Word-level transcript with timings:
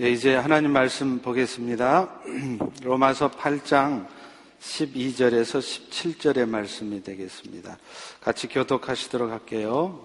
네, 0.00 0.10
이제 0.10 0.36
하나님 0.36 0.70
말씀 0.70 1.18
보겠습니다. 1.18 2.20
로마서 2.84 3.32
8장 3.32 4.06
12절에서 4.60 5.58
17절의 5.58 6.48
말씀이 6.48 7.02
되겠습니다. 7.02 7.76
같이 8.20 8.46
교독하시도록 8.46 9.32
할게요. 9.32 9.98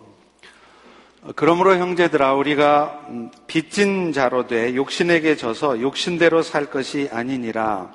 그러므로 1.35 1.75
형제들아 1.75 2.33
우리가 2.33 3.07
빚진 3.45 4.13
자로 4.13 4.47
돼 4.47 4.73
욕신에게 4.73 5.35
져서 5.35 5.79
욕신대로 5.79 6.41
살 6.41 6.71
것이 6.71 7.07
아니니라. 7.11 7.91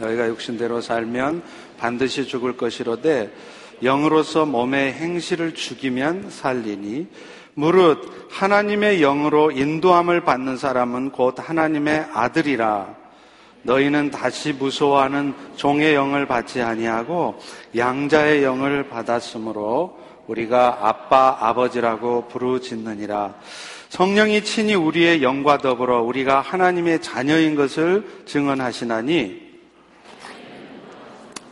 너희가 0.00 0.28
욕신대로 0.28 0.82
살면 0.82 1.42
반드시 1.78 2.26
죽을 2.26 2.58
것이로되 2.58 3.34
영으로서 3.82 4.44
몸의 4.44 4.92
행실을 4.92 5.54
죽이면 5.54 6.28
살리니 6.28 7.08
무릇 7.54 8.28
하나님의 8.30 9.00
영으로 9.00 9.50
인도함을 9.50 10.22
받는 10.22 10.56
사람은 10.56 11.10
곧 11.10 11.36
하나님의 11.38 12.06
아들이라. 12.12 13.00
너희는 13.62 14.10
다시 14.10 14.52
무서워하는 14.52 15.34
종의 15.56 15.94
영을 15.94 16.26
받지 16.26 16.62
아니하고 16.62 17.38
양자의 17.76 18.42
영을 18.42 18.88
받았으므로 18.88 19.98
우리가 20.26 20.78
아빠 20.82 21.36
아버지라고 21.40 22.28
부르짖느니라. 22.28 23.34
성령이 23.90 24.44
친히 24.44 24.74
우리의 24.74 25.22
영과 25.22 25.58
더불어 25.58 26.00
우리가 26.02 26.40
하나님의 26.40 27.02
자녀인 27.02 27.56
것을 27.56 28.22
증언하시나니 28.24 29.50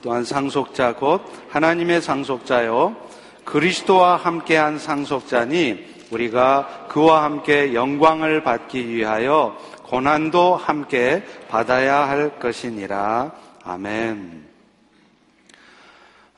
또한 0.03 0.25
상속자 0.25 0.95
곧 0.95 1.23
하나님의 1.49 2.01
상속자요 2.01 3.08
그리스도와 3.49 4.17
함께한 4.17 4.79
상속자니 4.79 6.09
우리가 6.11 6.89
그와 6.91 7.25
함께 7.25 7.73
영광을 7.73 8.45
받기 8.45 8.87
위하여 8.89 9.57
고난도 9.85 10.55
함께 10.55 11.25
받아야 11.49 12.07
할 12.07 12.39
것이니라. 12.39 13.33
아멘. 13.65 14.47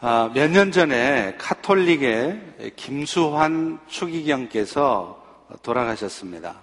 아, 0.01 0.31
몇 0.33 0.53
년 0.53 0.71
전에 0.71 1.35
카톨릭의 1.37 2.75
김수환 2.77 3.81
추기경께서 3.89 5.21
돌아가셨습니다. 5.65 6.61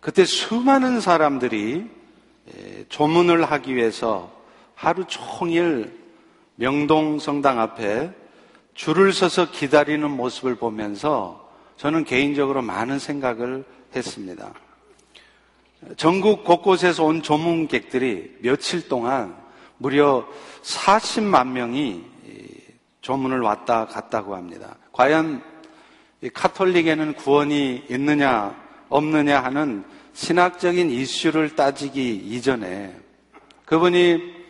그때 0.00 0.24
수많은 0.24 1.00
사람들이 1.00 1.88
조문을 2.88 3.44
하기 3.44 3.76
위해서 3.76 4.32
하루 4.74 5.04
종일 5.06 5.96
명동 6.56 7.20
성당 7.20 7.60
앞에 7.60 8.20
줄을 8.74 9.12
서서 9.12 9.50
기다리는 9.50 10.10
모습을 10.10 10.56
보면서 10.56 11.50
저는 11.76 12.04
개인적으로 12.04 12.62
많은 12.62 12.98
생각을 12.98 13.64
했습니다. 13.94 14.52
전국 15.96 16.44
곳곳에서 16.44 17.04
온 17.04 17.22
조문객들이 17.22 18.38
며칠 18.40 18.88
동안 18.88 19.36
무려 19.78 20.26
40만 20.62 21.48
명이 21.48 22.04
조문을 23.00 23.40
왔다 23.40 23.86
갔다고 23.86 24.36
합니다. 24.36 24.76
과연 24.92 25.42
카톨릭에는 26.32 27.14
구원이 27.14 27.86
있느냐 27.90 28.56
없느냐 28.88 29.42
하는 29.42 29.84
신학적인 30.12 30.90
이슈를 30.90 31.56
따지기 31.56 32.14
이전에 32.14 32.94
그분이 33.64 34.41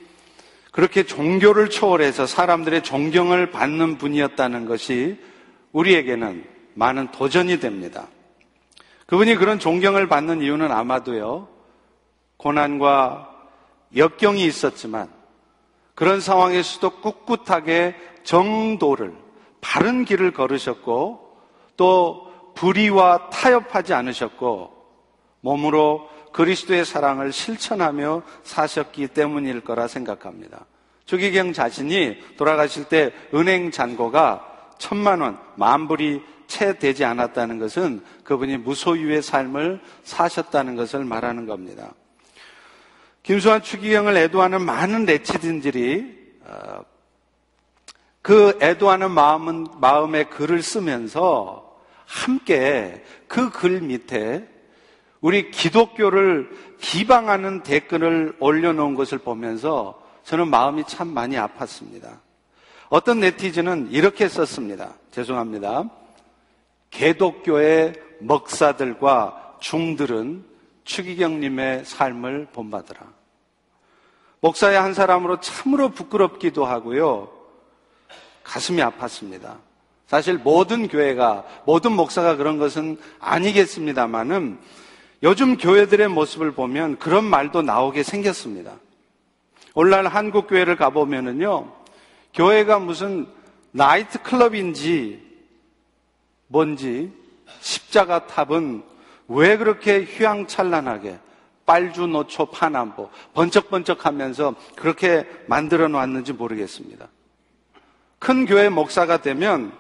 그렇게 0.73 1.05
종교를 1.05 1.69
초월해서 1.69 2.27
사람들의 2.27 2.83
존경을 2.83 3.51
받는 3.51 3.99
분이었다는 3.99 4.67
것이 4.67 5.21
우리에게는 5.73 6.45
많은 6.75 7.11
도전이 7.13 7.61
됩니다. 7.61 8.09
그분이 9.07 9.37
그런 9.37 9.59
존경을 9.59 10.09
받는 10.09 10.41
이유는 10.41 10.73
아마도요, 10.73 11.49
고난과 12.39 13.29
역경이 13.95 14.45
있었지만 14.47 15.11
그런 15.95 16.21
상황에서도 16.21 17.01
꿋꿋하게 17.01 17.95
정도를, 18.25 19.15
바른 19.61 20.07
길을 20.07 20.33
걸으셨고 20.33 21.37
또 21.77 22.33
불의와 22.55 23.29
타협하지 23.29 23.93
않으셨고 23.93 24.73
몸으로 25.41 26.09
그리스도의 26.33 26.85
사랑을 26.85 27.33
실천하며 27.33 28.23
사셨기 28.43 29.09
때문일 29.09 29.61
거라 29.61 29.89
생각합니다. 29.89 30.65
주기경 31.05 31.53
자신이 31.53 32.37
돌아가실 32.37 32.85
때 32.85 33.13
은행 33.35 33.71
잔고가 33.71 34.49
천만 34.79 35.21
원, 35.21 35.39
만 35.57 35.89
불이 35.89 36.23
채 36.47 36.79
되지 36.79 37.05
않았다는 37.05 37.59
것은 37.59 38.03
그분이 38.25 38.59
무소유의 38.59 39.23
삶을 39.23 39.81
사셨다는 40.03 40.77
것을 40.77 41.05
말하는 41.05 41.47
겁니다. 41.47 41.93
김수환 43.23 43.63
추기경을 43.63 44.17
애도하는 44.17 44.63
많은 44.63 45.05
레치든들이 45.05 46.23
어, 46.45 46.85
그 48.21 48.59
애도하는 48.61 49.11
마음은, 49.11 49.67
마음의 49.81 50.31
글을 50.31 50.63
쓰면서 50.63 51.81
함께 52.07 53.03
그 53.29 53.51
글 53.51 53.81
밑에 53.81 54.47
우리 55.23 55.53
기독교를 55.53 56.51
비방하는 56.81 57.63
댓글을 57.63 58.37
올려놓은 58.41 58.97
것을 58.97 59.19
보면서 59.19 60.03
저는 60.25 60.49
마음이 60.49 60.85
참 60.87 61.09
많이 61.09 61.37
아팠습니다. 61.37 62.19
어떤 62.89 63.21
네티즌은 63.21 63.93
이렇게 63.93 64.29
썼습니다. 64.29 64.95
죄송합니다. 65.13 65.89
개독교의 66.91 67.95
먹사들과 68.19 69.57
중들은 69.61 70.45
추기경님의 70.85 71.85
삶을 71.85 72.49
본받으라. 72.53 73.01
목사의 74.41 74.79
한 74.79 74.93
사람으로 74.93 75.39
참으로 75.39 75.91
부끄럽기도 75.91 76.65
하고요. 76.65 77.31
가슴이 78.43 78.83
아팠습니다. 78.83 79.59
사실 80.09 80.37
모든 80.37 80.89
교회가, 80.89 81.45
모든 81.65 81.93
목사가 81.93 82.35
그런 82.35 82.59
것은 82.59 82.99
아니겠습니다만은 83.21 84.59
요즘 85.23 85.57
교회들의 85.57 86.09
모습을 86.09 86.53
보면 86.53 86.99
그런 86.99 87.25
말도 87.25 87.63
나오게 87.63 88.03
생겼습니다. 88.03 88.75
오늘날 89.75 90.07
한국 90.07 90.49
교회를 90.49 90.77
가보면은요, 90.77 91.73
교회가 92.35 92.81
무슨 92.81 93.27
나이트 93.71 94.21
클럽인지 94.23 95.23
뭔지 96.49 97.13
십자가 97.61 98.27
탑은 98.27 98.83
왜 99.29 99.57
그렇게 99.57 100.03
휘황찬란하게 100.03 101.19
빨주 101.65 102.07
노초 102.07 102.47
파남보 102.47 103.09
번쩍번쩍하면서 103.35 104.55
그렇게 104.77 105.27
만들어 105.47 105.89
놨는지 105.89 106.33
모르겠습니다. 106.33 107.09
큰 108.19 108.45
교회 108.45 108.69
목사가 108.69 109.23
되면 109.23 109.73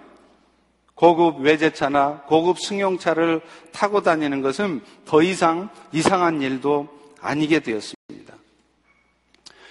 고급 0.95 1.41
외제차나 1.41 2.23
고급 2.27 2.59
승용차를 2.59 3.41
타고 3.73 4.03
다니는 4.03 4.43
것은 4.43 4.83
더 5.05 5.23
이상 5.23 5.69
이상한 5.93 6.43
일도 6.43 6.89
아니게 7.21 7.61
되었습니다. 7.61 8.35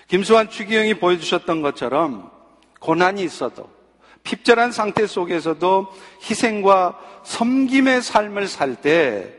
김수환 0.08 0.50
추기영이 0.50 0.96
보여주셨던 0.96 1.62
것처럼 1.62 2.32
고난이 2.80 3.24
있어도 3.24 3.70
핍절한 4.24 4.72
상태 4.72 5.08
속에서도 5.08 5.88
희생과 6.30 7.00
섬김의 7.24 8.02
삶을 8.02 8.48
살 8.48 8.76
때 8.76 9.34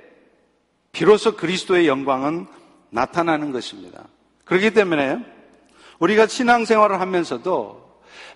비로소 0.92 1.36
그리스도의 1.36 1.88
영광은 1.88 2.46
나타나는 2.90 3.52
것입니다. 3.52 4.04
그렇기 4.44 4.72
때문에 4.72 5.18
우리가 5.98 6.26
신앙생활을 6.26 7.00
하면서도 7.00 7.81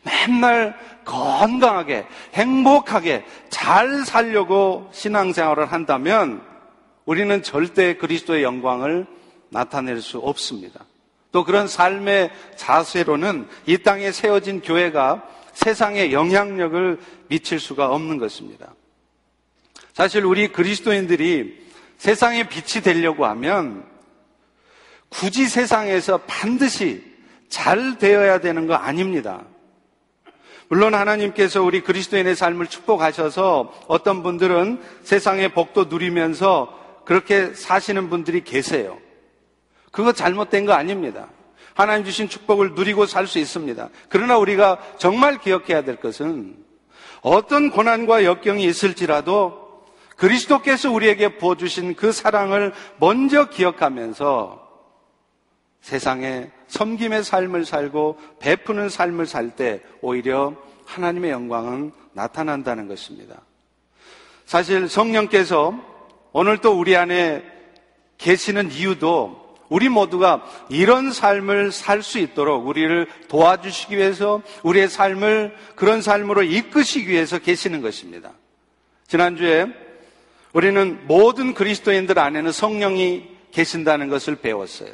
맨날 0.06 0.78
건강하게 1.04 2.06
행복하게 2.34 3.24
잘 3.50 4.04
살려고 4.04 4.88
신앙생활을 4.92 5.72
한다면 5.72 6.42
우리는 7.04 7.42
절대 7.42 7.97
그리스도의 7.97 8.42
영광을 8.42 9.06
나타낼 9.50 10.00
수 10.00 10.18
없습니다. 10.18 10.84
또 11.32 11.44
그런 11.44 11.68
삶의 11.68 12.30
자세로는 12.56 13.48
이 13.66 13.78
땅에 13.78 14.12
세워진 14.12 14.62
교회가 14.62 15.22
세상에 15.53 16.12
영향력을 16.12 16.98
미칠 17.28 17.59
수가 17.60 17.91
없는 17.91 18.18
것입니다. 18.18 18.74
사실 19.92 20.24
우리 20.24 20.48
그리스도인들이 20.48 21.66
세상에 21.98 22.48
빛이 22.48 22.82
되려고 22.82 23.26
하면 23.26 23.84
굳이 25.09 25.48
세상에서 25.48 26.18
반드시 26.26 27.02
잘 27.48 27.98
되어야 27.98 28.41
되는 28.41 28.66
거 28.66 28.74
아닙니다. 28.74 29.44
물론 30.68 30.95
하나님께서 30.95 31.63
우리 31.63 31.80
그리스도인의 31.80 32.34
삶을 32.34 32.66
축복하셔서 32.66 33.72
어떤 33.86 34.22
분들은 34.22 34.83
세상의 35.03 35.51
복도 35.51 35.84
누리면서 35.84 37.03
그렇게 37.04 37.54
사시는 37.54 38.10
분들이 38.10 38.42
계세요. 38.42 38.98
그거 39.92 40.13
잘못된 40.13 40.66
거 40.66 40.72
아닙니다. 40.72 41.28
하나님 41.74 42.04
주신 42.04 42.28
축복을 42.28 42.74
누리고 42.74 43.07
살 43.07 43.27
수 43.27 43.39
있습니다. 43.39 43.91
그러나 44.09 44.39
우리가 44.39 44.78
정말 44.98 45.39
기억해야 45.39 45.83
될 45.83 45.97
것은 45.97 46.57
어떤 47.21 47.71
고난과 47.71 48.24
역경이 48.24 48.65
있을지라도 48.65 49.84
그리스도께서 50.16 50.91
우리에게 50.91 51.36
부어주신 51.36 51.95
그 51.95 52.10
사랑을 52.10 52.72
먼저 52.98 53.48
기억하면서 53.51 54.66
세상에 55.83 56.51
섬김의 56.68 57.24
삶을 57.24 57.65
살고 57.65 58.18
베푸는 58.41 58.89
삶을 58.89 59.27
살 59.27 59.51
때 59.51 59.80
오히려 60.01 60.54
하나님의 60.84 61.30
영광은 61.30 61.92
나타난다는 62.13 62.89
것입니다. 62.89 63.41
사실 64.45 64.89
성령께서 64.89 65.74
오늘 66.33 66.59
또 66.59 66.78
우리 66.78 66.97
안에 66.97 67.45
계시는 68.18 68.71
이유도 68.71 69.47
우리 69.68 69.89
모두가 69.89 70.45
이런 70.68 71.13
삶을 71.13 71.72
살 71.72 72.03
수 72.03 72.18
있도록 72.18 72.66
우리를 72.66 73.07
도와주시기 73.28 73.97
위해서 73.97 74.42
우리의 74.62 74.89
삶을 74.89 75.57
그런 75.74 76.03
삶으로 76.03 76.45
이끄시기 76.45 77.09
위해서 77.09 77.39
계시는 77.39 77.83
것입니다. 77.83 78.33
지난주에 79.09 79.66
우리는 80.53 81.07
모든 81.07 81.53
그리스도인들 81.53 82.19
안에는 82.19 82.53
성령이 82.53 83.28
계신다는 83.51 84.09
것을 84.09 84.36
배웠어요. 84.36 84.92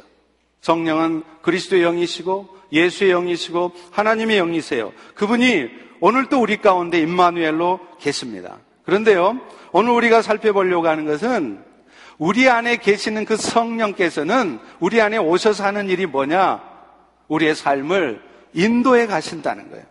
성령은 0.62 1.24
그리스도의 1.42 1.82
영이시고 1.82 2.56
예수의 2.72 3.10
영이시고 3.10 3.72
하나님의 3.90 4.38
영이세요. 4.38 4.92
그분이 5.14 5.68
오늘 6.00 6.28
또 6.28 6.40
우리 6.40 6.56
가운데 6.56 6.98
임마누엘로 7.00 7.80
계십니다. 8.00 8.58
그런데요, 8.84 9.38
오늘 9.72 9.92
우리가 9.92 10.22
살펴보려고 10.22 10.88
하는 10.88 11.04
것은 11.04 11.62
우리 12.18 12.48
안에 12.48 12.76
계시는 12.76 13.24
그 13.24 13.36
성령께서는 13.36 14.58
우리 14.80 15.00
안에 15.00 15.18
오셔서 15.18 15.64
하는 15.64 15.88
일이 15.88 16.06
뭐냐? 16.06 16.62
우리의 17.28 17.54
삶을 17.54 18.22
인도해 18.52 19.06
가신다는 19.06 19.70
거예요. 19.70 19.84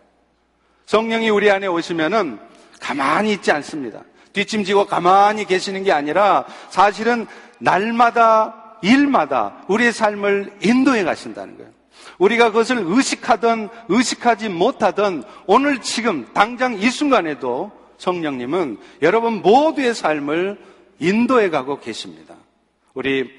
성령이 0.86 1.30
우리 1.30 1.50
안에 1.50 1.66
오시면은 1.66 2.38
가만히 2.80 3.32
있지 3.32 3.52
않습니다. 3.52 4.02
뒷짐지고 4.32 4.86
가만히 4.86 5.44
계시는 5.44 5.84
게 5.84 5.92
아니라 5.92 6.44
사실은 6.70 7.26
날마다 7.58 8.61
일마다 8.82 9.64
우리의 9.68 9.92
삶을 9.92 10.58
인도해 10.62 11.04
가신다는 11.04 11.56
거예요. 11.56 11.70
우리가 12.18 12.48
그것을 12.50 12.78
의식하든 12.84 13.68
의식하지 13.88 14.48
못하든 14.48 15.22
오늘 15.46 15.80
지금 15.80 16.26
당장 16.34 16.74
이 16.74 16.90
순간에도 16.90 17.72
성령님은 17.98 18.78
여러분 19.02 19.42
모두의 19.42 19.94
삶을 19.94 20.58
인도해 20.98 21.50
가고 21.50 21.78
계십니다. 21.80 22.34
우리 22.94 23.30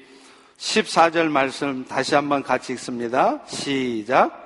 14절 0.58 1.28
말씀 1.28 1.84
다시 1.84 2.14
한번 2.14 2.42
같이 2.42 2.72
읽습니다. 2.72 3.42
시작. 3.46 4.42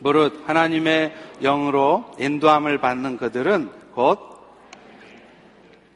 무릇 0.00 0.42
하나님의 0.46 1.14
영으로 1.42 2.14
인도함을 2.18 2.78
받는 2.78 3.16
그들은 3.16 3.70
곧 3.94 4.18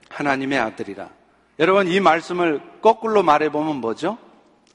하나님의 0.09 0.59
아들이라. 0.59 1.18
여러분 1.59 1.89
이 1.89 1.99
말씀을 1.99 2.61
거꾸로 2.81 3.23
말해보면 3.23 3.77
뭐죠? 3.77 4.17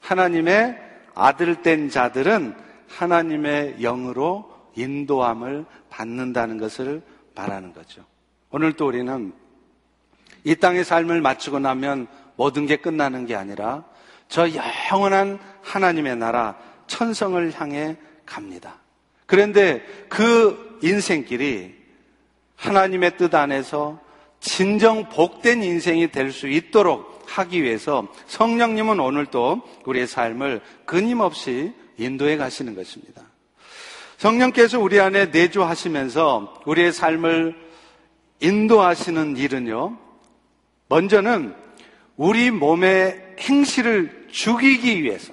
하나님의 0.00 0.78
아들 1.14 1.62
된 1.62 1.88
자들은 1.88 2.54
하나님의 2.88 3.78
영으로 3.80 4.52
인도함을 4.76 5.64
받는다는 5.88 6.58
것을 6.58 7.02
말하는 7.34 7.72
거죠. 7.72 8.04
오늘 8.50 8.74
또 8.74 8.86
우리는 8.86 9.32
이 10.44 10.54
땅의 10.54 10.84
삶을 10.84 11.22
마치고 11.22 11.58
나면 11.58 12.06
모든 12.36 12.66
게 12.66 12.76
끝나는 12.76 13.24
게 13.24 13.34
아니라 13.34 13.84
저 14.28 14.46
영원한 14.90 15.38
하나님의 15.62 16.16
나라 16.16 16.56
천성을 16.86 17.52
향해 17.58 17.96
갑니다. 18.26 18.76
그런데 19.26 19.82
그 20.08 20.78
인생길이 20.82 21.74
하나님의 22.56 23.16
뜻 23.16 23.34
안에서 23.34 24.03
진정 24.44 25.08
복된 25.08 25.62
인생이 25.62 26.12
될 26.12 26.30
수 26.30 26.48
있도록 26.48 27.24
하기 27.26 27.62
위해서 27.62 28.06
성령님은 28.26 29.00
오늘도 29.00 29.62
우리의 29.86 30.06
삶을 30.06 30.60
끊임없이 30.84 31.72
인도해 31.96 32.36
가시는 32.36 32.74
것입니다. 32.74 33.22
성령께서 34.18 34.78
우리 34.78 35.00
안에 35.00 35.26
내주하시면서 35.26 36.62
우리의 36.66 36.92
삶을 36.92 37.56
인도하시는 38.40 39.36
일은요, 39.38 39.98
먼저는 40.88 41.54
우리 42.16 42.50
몸의 42.50 43.36
행실을 43.40 44.28
죽이기 44.30 45.02
위해서 45.02 45.32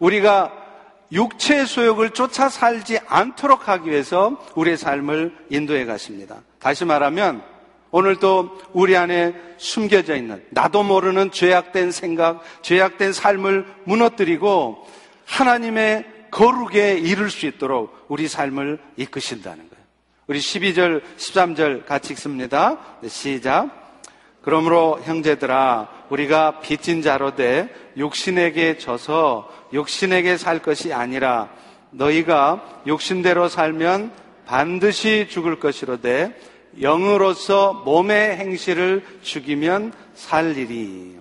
우리가 0.00 0.52
육체의 1.12 1.66
소욕을 1.66 2.10
쫓아 2.10 2.48
살지 2.48 2.98
않도록 3.06 3.68
하기 3.68 3.90
위해서 3.90 4.44
우리의 4.56 4.76
삶을 4.76 5.46
인도해 5.50 5.84
가십니다. 5.84 6.42
다시 6.58 6.84
말하면 6.84 7.53
오늘도 7.94 8.58
우리 8.72 8.96
안에 8.96 9.34
숨겨져 9.56 10.16
있는 10.16 10.44
나도 10.50 10.82
모르는 10.82 11.30
죄악된 11.30 11.92
생각, 11.92 12.42
죄악된 12.62 13.12
삶을 13.12 13.66
무너뜨리고 13.84 14.84
하나님의 15.26 16.04
거룩에 16.32 16.98
이룰 16.98 17.30
수 17.30 17.46
있도록 17.46 18.06
우리 18.08 18.26
삶을 18.26 18.80
이끄신다는 18.96 19.58
거예요. 19.58 19.84
우리 20.26 20.40
12절, 20.40 21.02
13절 21.16 21.86
같이 21.86 22.14
읽습니다. 22.14 22.80
네, 23.00 23.08
시작. 23.08 23.70
그러므로 24.42 25.00
형제들아 25.04 26.06
우리가 26.10 26.58
빚진 26.58 27.00
자로 27.00 27.36
돼 27.36 27.72
육신에게 27.96 28.78
져서 28.78 29.48
육신에게 29.72 30.36
살 30.36 30.58
것이 30.58 30.92
아니라 30.92 31.48
너희가 31.92 32.82
육신대로 32.88 33.48
살면 33.48 34.10
반드시 34.46 35.28
죽을 35.30 35.60
것이로되 35.60 36.36
영으로서 36.80 37.82
몸의 37.84 38.36
행실을 38.36 39.04
죽이면 39.22 39.92
살리리. 40.14 41.18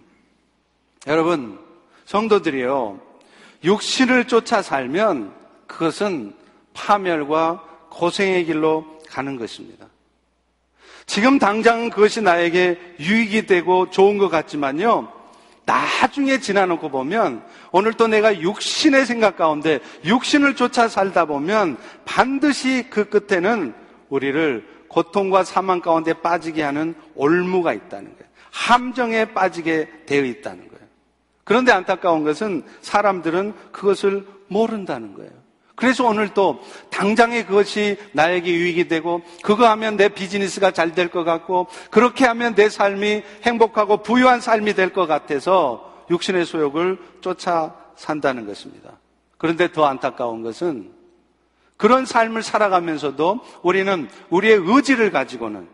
여러분 1.08 1.60
성도들이요 2.06 3.00
육신을 3.64 4.26
쫓아 4.26 4.62
살면 4.62 5.34
그것은 5.68 6.34
파멸과 6.74 7.64
고생의 7.90 8.46
길로 8.46 8.86
가는 9.10 9.38
것입니다. 9.38 9.88
지금 11.06 11.38
당장 11.38 11.90
그것이 11.90 12.22
나에게 12.22 12.80
유익이 13.00 13.46
되고 13.46 13.90
좋은 13.90 14.18
것 14.18 14.30
같지만요. 14.30 15.12
나중에 15.66 16.40
지나놓고 16.40 16.90
보면 16.90 17.44
오늘 17.72 17.94
또 17.94 18.08
내가 18.08 18.40
육신의 18.40 19.06
생각 19.06 19.38
가운데 19.38 19.80
육신을 20.06 20.56
쫓아 20.56 20.88
살다 20.88 21.26
보면 21.26 21.78
반드시 22.06 22.88
그 22.90 23.06
끝에는 23.06 23.74
우리를 24.10 24.73
고통과 24.94 25.44
사망 25.44 25.82
가운데 25.82 26.14
빠지게 26.14 26.62
하는 26.62 26.94
올무가 27.16 27.74
있다는 27.74 28.14
거예요. 28.16 28.32
함정에 28.52 29.26
빠지게 29.34 30.06
되어 30.06 30.24
있다는 30.24 30.68
거예요. 30.68 30.84
그런데 31.44 31.72
안타까운 31.72 32.24
것은 32.24 32.64
사람들은 32.82 33.54
그것을 33.72 34.28
모른다는 34.48 35.16
거예요. 35.16 35.32
그래서 35.76 36.06
오늘 36.06 36.30
또 36.36 36.62
당장에 36.92 37.44
그것이 37.46 37.98
나에게 38.12 38.54
유익이 38.54 38.88
되고 38.88 39.24
그거 39.42 39.68
하면 39.72 39.98
내 39.98 40.08
비즈니스가 40.10 40.70
잘 40.70 40.94
될 40.94 41.10
것 41.10 41.24
같고 41.24 41.66
그렇게 41.90 42.26
하면 42.26 42.54
내 42.54 42.70
삶이 42.70 43.24
행복하고 43.42 44.04
부유한 44.04 44.40
삶이 44.40 44.76
될 44.76 44.94
것 44.94 45.08
같아서 45.08 45.92
육신의 46.12 46.46
소욕을 46.46 47.00
쫓아 47.22 47.76
산다는 47.96 48.46
것입니다. 48.46 48.92
그런데 49.40 49.72
더 49.72 49.86
안타까운 49.86 50.44
것은 50.44 50.92
그런 51.84 52.06
삶을 52.06 52.44
살아가면서도 52.44 53.42
우리는 53.62 54.08
우리의 54.30 54.58
의지를 54.64 55.12
가지고는 55.12 55.68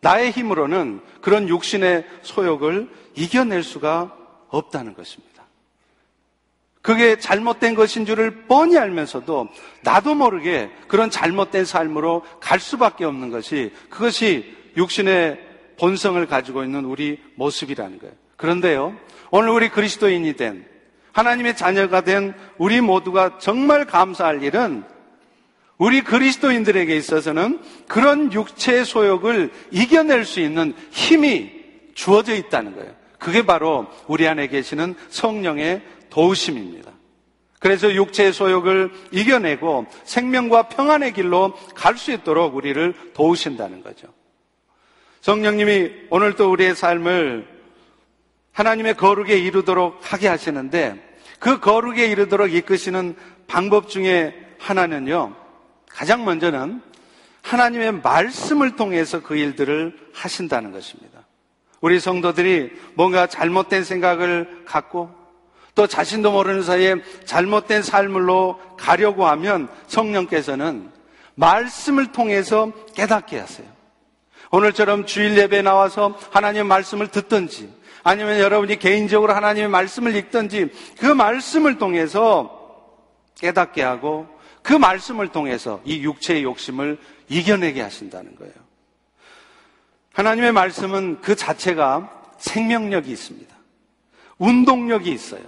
나의 0.00 0.30
힘으로는 0.30 1.00
그런 1.20 1.48
육신의 1.48 2.06
소욕을 2.22 2.88
이겨낼 3.16 3.64
수가 3.64 4.16
없다는 4.50 4.94
것입니다. 4.94 5.42
그게 6.80 7.18
잘못된 7.18 7.74
것인 7.74 8.06
줄을 8.06 8.44
뻔히 8.46 8.78
알면서도 8.78 9.48
나도 9.82 10.14
모르게 10.14 10.70
그런 10.86 11.10
잘못된 11.10 11.64
삶으로 11.64 12.22
갈 12.38 12.60
수밖에 12.60 13.04
없는 13.04 13.30
것이 13.30 13.72
그것이 13.90 14.56
육신의 14.76 15.40
본성을 15.76 16.24
가지고 16.26 16.62
있는 16.62 16.84
우리 16.84 17.20
모습이라는 17.34 17.98
거예요. 17.98 18.14
그런데요, 18.36 18.96
오늘 19.32 19.48
우리 19.48 19.70
그리스도인이 19.70 20.34
된 20.34 20.72
하나님의 21.14 21.56
자녀가 21.56 22.02
된 22.02 22.34
우리 22.58 22.80
모두가 22.80 23.38
정말 23.38 23.86
감사할 23.86 24.42
일은 24.42 24.84
우리 25.78 26.02
그리스도인들에게 26.02 26.94
있어서는 26.94 27.60
그런 27.88 28.32
육체의 28.32 28.84
소욕을 28.84 29.50
이겨낼 29.70 30.24
수 30.24 30.40
있는 30.40 30.74
힘이 30.90 31.52
주어져 31.94 32.34
있다는 32.34 32.74
거예요. 32.74 32.92
그게 33.18 33.46
바로 33.46 33.86
우리 34.06 34.26
안에 34.28 34.48
계시는 34.48 34.94
성령의 35.08 35.82
도우심입니다. 36.10 36.90
그래서 37.60 37.94
육체의 37.94 38.32
소욕을 38.32 38.92
이겨내고 39.10 39.86
생명과 40.04 40.68
평안의 40.68 41.12
길로 41.12 41.54
갈 41.74 41.96
수 41.96 42.12
있도록 42.12 42.56
우리를 42.56 43.12
도우신다는 43.14 43.82
거죠. 43.82 44.08
성령님이 45.22 45.90
오늘 46.10 46.34
또 46.34 46.50
우리의 46.50 46.74
삶을 46.74 47.54
하나님의 48.52 48.94
거룩에 48.94 49.38
이르도록 49.38 50.00
하게 50.02 50.28
하시는데 50.28 51.03
그 51.44 51.60
거룩에 51.60 52.06
이르도록 52.06 52.54
이끄시는 52.54 53.14
방법 53.46 53.90
중에 53.90 54.34
하나는요. 54.58 55.36
가장 55.90 56.24
먼저는 56.24 56.80
하나님의 57.42 58.00
말씀을 58.00 58.76
통해서 58.76 59.20
그 59.20 59.36
일들을 59.36 59.94
하신다는 60.14 60.72
것입니다. 60.72 61.26
우리 61.82 62.00
성도들이 62.00 62.72
뭔가 62.94 63.26
잘못된 63.26 63.84
생각을 63.84 64.62
갖고 64.64 65.14
또 65.74 65.86
자신도 65.86 66.32
모르는 66.32 66.62
사이에 66.62 66.94
잘못된 67.26 67.82
삶으로 67.82 68.58
가려고 68.78 69.26
하면 69.26 69.68
성령께서는 69.86 70.90
말씀을 71.34 72.10
통해서 72.12 72.72
깨닫게 72.94 73.38
하세요. 73.38 73.68
오늘처럼 74.50 75.04
주일 75.04 75.36
예배에 75.36 75.60
나와서 75.60 76.18
하나님의 76.30 76.64
말씀을 76.64 77.08
듣든지 77.08 77.70
아니면 78.04 78.38
여러분이 78.38 78.78
개인적으로 78.78 79.32
하나님의 79.34 79.68
말씀을 79.70 80.14
읽든지 80.14 80.70
그 80.98 81.06
말씀을 81.06 81.78
통해서 81.78 82.60
깨닫게 83.34 83.82
하고 83.82 84.28
그 84.62 84.74
말씀을 84.74 85.28
통해서 85.28 85.80
이 85.84 86.02
육체의 86.02 86.44
욕심을 86.44 86.98
이겨내게 87.28 87.80
하신다는 87.80 88.36
거예요. 88.36 88.52
하나님의 90.12 90.52
말씀은 90.52 91.20
그 91.22 91.34
자체가 91.34 92.32
생명력이 92.38 93.10
있습니다. 93.10 93.54
운동력이 94.38 95.10
있어요. 95.10 95.42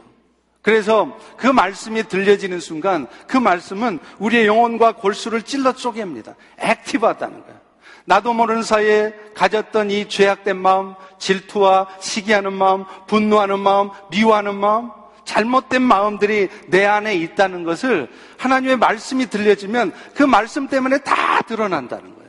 그래서 0.62 1.16
그 1.36 1.46
말씀이 1.46 2.08
들려지는 2.08 2.58
순간 2.58 3.06
그 3.28 3.36
말씀은 3.36 4.00
우리의 4.18 4.46
영혼과 4.46 4.92
골수를 4.92 5.42
찔러 5.42 5.72
쪼갭니다. 5.72 6.34
액티브하다는 6.58 7.42
거예요. 7.42 7.65
나도 8.06 8.32
모르는 8.32 8.62
사이에 8.62 9.12
가졌던 9.34 9.90
이 9.90 10.08
죄악된 10.08 10.56
마음, 10.56 10.94
질투와 11.18 11.88
시기하는 12.00 12.52
마음, 12.52 12.84
분노하는 13.06 13.58
마음, 13.58 13.90
미워하는 14.10 14.54
마음, 14.54 14.90
잘못된 15.24 15.82
마음들이 15.82 16.48
내 16.68 16.86
안에 16.86 17.14
있다는 17.16 17.64
것을 17.64 18.08
하나님의 18.38 18.78
말씀이 18.78 19.26
들려지면 19.26 19.92
그 20.14 20.22
말씀 20.22 20.68
때문에 20.68 20.98
다 20.98 21.42
드러난다는 21.42 22.14
거예요. 22.14 22.26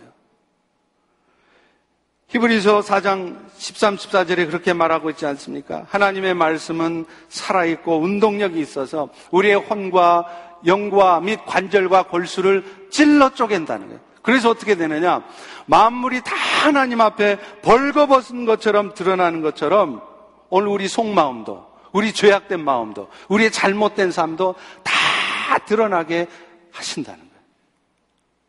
히브리서 2.30 2.82
4장 2.82 3.48
13, 3.58 3.96
14절에 3.96 4.48
그렇게 4.48 4.74
말하고 4.74 5.12
있지 5.12 5.26
않습니까? 5.28 5.86
하나님의 5.90 6.34
말씀은 6.34 7.06
살아있고 7.30 8.00
운동력이 8.00 8.60
있어서 8.60 9.10
우리의 9.32 9.56
혼과 9.56 10.26
영과 10.66 11.22
및 11.22 11.40
관절과 11.46 12.04
골수를 12.04 12.90
찔러 12.90 13.30
쪼갠다는 13.30 13.88
거예요. 13.88 14.08
그래서 14.28 14.50
어떻게 14.50 14.76
되느냐? 14.76 15.24
만물이 15.68 16.22
다 16.22 16.36
하나님 16.36 17.02
앞에 17.02 17.38
벌거벗은 17.62 18.46
것처럼 18.46 18.94
드러나는 18.94 19.42
것처럼 19.42 20.02
오늘 20.50 20.70
우리 20.70 20.88
속마음도, 20.88 21.68
우리 21.92 22.14
죄악된 22.14 22.64
마음도, 22.64 23.10
우리의 23.28 23.52
잘못된 23.52 24.12
삶도 24.12 24.56
다 24.84 25.58
드러나게 25.66 26.28
하신다는 26.72 27.20
거예요. 27.20 27.42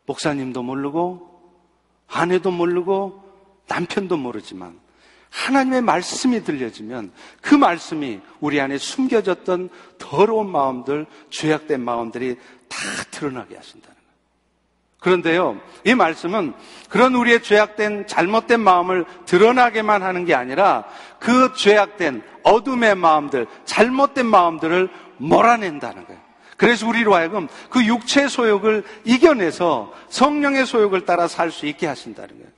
목사님도 0.05 0.63
모르고, 0.63 1.29
아내도 2.07 2.51
모르고, 2.51 3.23
남편도 3.67 4.17
모르지만 4.17 4.79
하나님의 5.29 5.81
말씀이 5.83 6.43
들려지면 6.43 7.11
그 7.41 7.53
말씀이 7.53 8.19
우리 8.39 8.59
안에 8.59 8.77
숨겨졌던 8.77 9.69
더러운 9.99 10.49
마음들, 10.49 11.05
죄악된 11.29 11.81
마음들이 11.81 12.35
다 12.67 12.77
드러나게 13.11 13.55
하신다는. 13.55 13.98
그런데요, 14.99 15.59
이 15.85 15.95
말씀은 15.95 16.53
그런 16.89 17.15
우리의 17.15 17.41
죄악된 17.41 18.07
잘못된 18.07 18.59
마음을 18.59 19.05
드러나게만 19.25 20.03
하는 20.03 20.25
게 20.25 20.35
아니라 20.35 20.83
그 21.19 21.53
죄악된 21.53 22.21
어둠의 22.43 22.95
마음들, 22.95 23.47
잘못된 23.65 24.25
마음들을 24.25 24.89
몰아낸다는 25.17 26.05
거예요. 26.05 26.19
그래서 26.57 26.85
우리로 26.87 27.15
하여금 27.15 27.47
그 27.69 27.85
육체의 27.85 28.29
소욕을 28.29 28.83
이겨내서 29.05 29.93
성령의 30.09 30.65
소욕을 30.65 31.05
따라 31.05 31.29
살 31.29 31.51
수 31.51 31.65
있게 31.65 31.87
하신다는 31.87 32.35
거예요. 32.35 32.49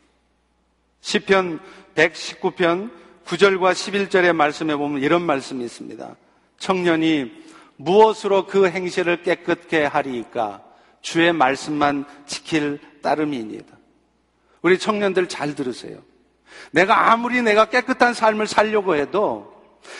시편 1.01 1.59
119편 1.93 2.89
9절과 3.25 3.73
11절의 3.73 4.33
말씀에 4.33 4.75
보면 4.75 5.03
이런 5.03 5.21
말씀이 5.21 5.63
있습니다. 5.63 6.15
청년이 6.57 7.31
무엇으로 7.77 8.47
그 8.47 8.67
행실을 8.67 9.21
깨끗게 9.21 9.85
하리이까 9.85 10.61
주의 11.01 11.31
말씀만 11.33 12.05
지킬 12.25 12.79
따름이니이다. 13.01 13.77
우리 14.61 14.77
청년들 14.77 15.27
잘 15.27 15.55
들으세요. 15.55 15.99
내가 16.71 17.11
아무리 17.11 17.41
내가 17.41 17.65
깨끗한 17.65 18.13
삶을 18.13 18.47
살려고 18.47 18.95
해도 18.95 19.51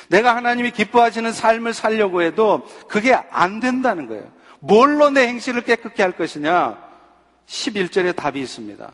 내가 0.10 0.36
하나님이 0.36 0.72
기뻐하시는 0.72 1.31
삶을 1.31 1.74
살려고 1.74 2.22
해도 2.22 2.67
그게 2.88 3.13
안 3.13 3.60
된다는 3.60 4.08
거예요. 4.08 4.31
뭘로 4.60 5.10
내 5.10 5.27
행실을 5.27 5.62
깨끗게 5.62 6.03
할 6.03 6.12
것이냐? 6.12 6.77
11절에 7.48 8.15
답이 8.15 8.39
있습니다. 8.39 8.91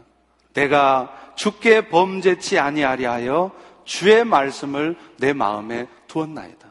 내가 0.54 1.34
주께 1.36 1.90
범죄치 1.90 2.58
아니하리 2.58 3.06
하여 3.06 3.52
주의 3.84 4.24
말씀을 4.24 4.96
내 5.18 5.34
마음에 5.34 5.88
두었나이다. 6.08 6.67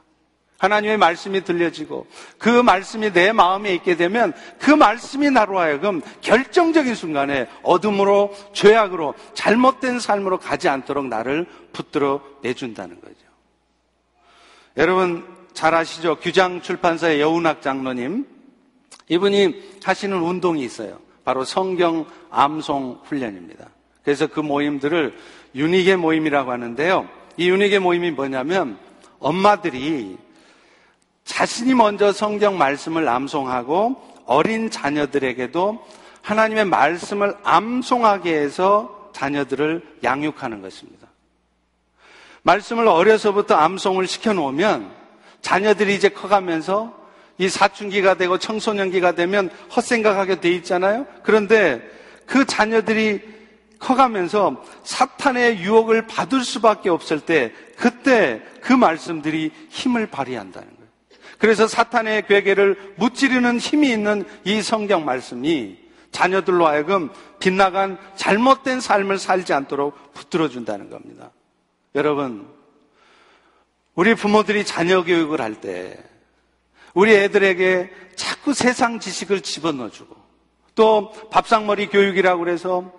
하나님의 0.59 0.97
말씀이 0.97 1.45
들려지고 1.45 2.07
그 2.39 2.49
말씀이 2.49 3.13
내 3.13 3.33
마음에 3.33 3.75
있게 3.75 3.97
되면 3.97 4.33
그 4.59 4.71
말씀이 4.71 5.31
나로 5.31 5.59
하여금 5.59 6.01
결정적인 6.23 6.95
순간에 6.95 7.47
어둠으로 7.63 8.35
죄악으로 8.53 9.15
잘못된 9.35 10.01
삶으로 10.01 10.39
가지 10.39 10.69
않도록 10.69 11.07
나를 11.07 11.47
붙들어 11.73 12.23
내준다는 12.43 13.01
거죠. 13.01 13.15
여러분 14.77 15.27
잘 15.53 15.75
아시죠? 15.75 16.17
규장 16.17 16.63
출판사의 16.63 17.21
여운학 17.21 17.63
장로님 17.63 18.27
이분이 19.09 19.79
하시는 19.85 20.17
운동이 20.17 20.63
있어요. 20.63 20.99
바로 21.25 21.45
성경 21.45 22.07
암송 22.31 23.01
훈련입니다. 23.05 23.69
그래서 24.05 24.27
그 24.27 24.41
모임들을 24.41 25.17
유닉의 25.55 25.97
모임이라고 25.97 26.51
하는데요. 26.51 27.09
이 27.37 27.51
유닉의 27.51 27.81
모임이 27.81 28.13
뭐냐면 28.13 28.79
엄마들이 29.19 30.17
자신이 31.27 31.75
먼저 31.75 32.13
성경 32.13 32.57
말씀을 32.57 33.07
암송하고 33.09 34.01
어린 34.25 34.71
자녀들에게도 34.71 35.85
하나님의 36.23 36.65
말씀을 36.65 37.37
암송하게 37.43 38.33
해서 38.33 39.11
자녀들을 39.13 39.99
양육하는 40.03 40.63
것입니다. 40.63 41.09
말씀을 42.43 42.87
어려서부터 42.87 43.57
암송을 43.57 44.07
시켜놓으면 44.07 44.91
자녀들이 45.43 45.95
이제 45.95 46.09
커가면서 46.09 46.97
이 47.39 47.49
사춘기가 47.49 48.15
되고 48.15 48.39
청소년기가 48.39 49.13
되면 49.13 49.51
헛생각하게 49.75 50.41
돼 50.41 50.51
있잖아요. 50.53 51.07
그런데 51.23 51.83
그 52.25 52.47
자녀들이 52.47 53.21
커가면서 53.79 54.65
사탄의 54.85 55.59
유혹을 55.59 56.07
받을 56.07 56.43
수밖에 56.43 56.89
없을 56.89 57.21
때 57.21 57.53
그때 57.77 58.43
그 58.63 58.73
말씀들이 58.73 59.53
힘을 59.69 60.07
발휘한다는. 60.07 60.76
그래서 61.39 61.67
사탄의 61.67 62.27
괴계를 62.27 62.95
무찌르는 62.97 63.59
힘이 63.59 63.91
있는 63.91 64.25
이 64.45 64.63
성경 64.63 65.05
말씀이 65.05 65.79
자녀들로 66.11 66.67
하여금 66.67 67.11
빗나간 67.41 67.99
잘못된 68.17 68.81
삶을 68.81 69.19
살지 69.19 69.53
않도록 69.53 70.15
붙들어 70.15 70.49
준다는 70.49 70.89
겁니다. 70.89 71.31
여러분, 71.95 72.49
우리 73.95 74.15
부모들이 74.15 74.65
자녀 74.65 75.03
교육을 75.05 75.41
할 75.41 75.61
때 75.61 75.99
우리 76.95 77.15
애들에게 77.15 77.91
자꾸 78.17 78.55
세상 78.55 78.99
지식을 79.01 79.43
집어넣어 79.43 79.91
주고 79.91 80.17
또 80.75 81.13
밥상머리 81.31 81.89
교육이라고 81.89 82.43
그래서 82.43 82.91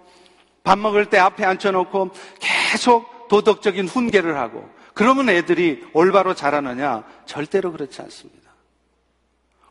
밥 0.63 0.77
먹을 0.77 1.10
때 1.10 1.17
앞에 1.17 1.44
앉혀놓고 1.44 2.12
계속 2.39 3.27
도덕적인 3.27 3.88
훈계를 3.88 4.38
하고 4.38 4.70
그러면 4.98 5.30
애들이 5.30 5.86
올바로 5.94 6.34
자라느냐? 6.34 7.04
절대로 7.27 7.72
그렇지 7.72 8.01
않습니다. 8.01 8.50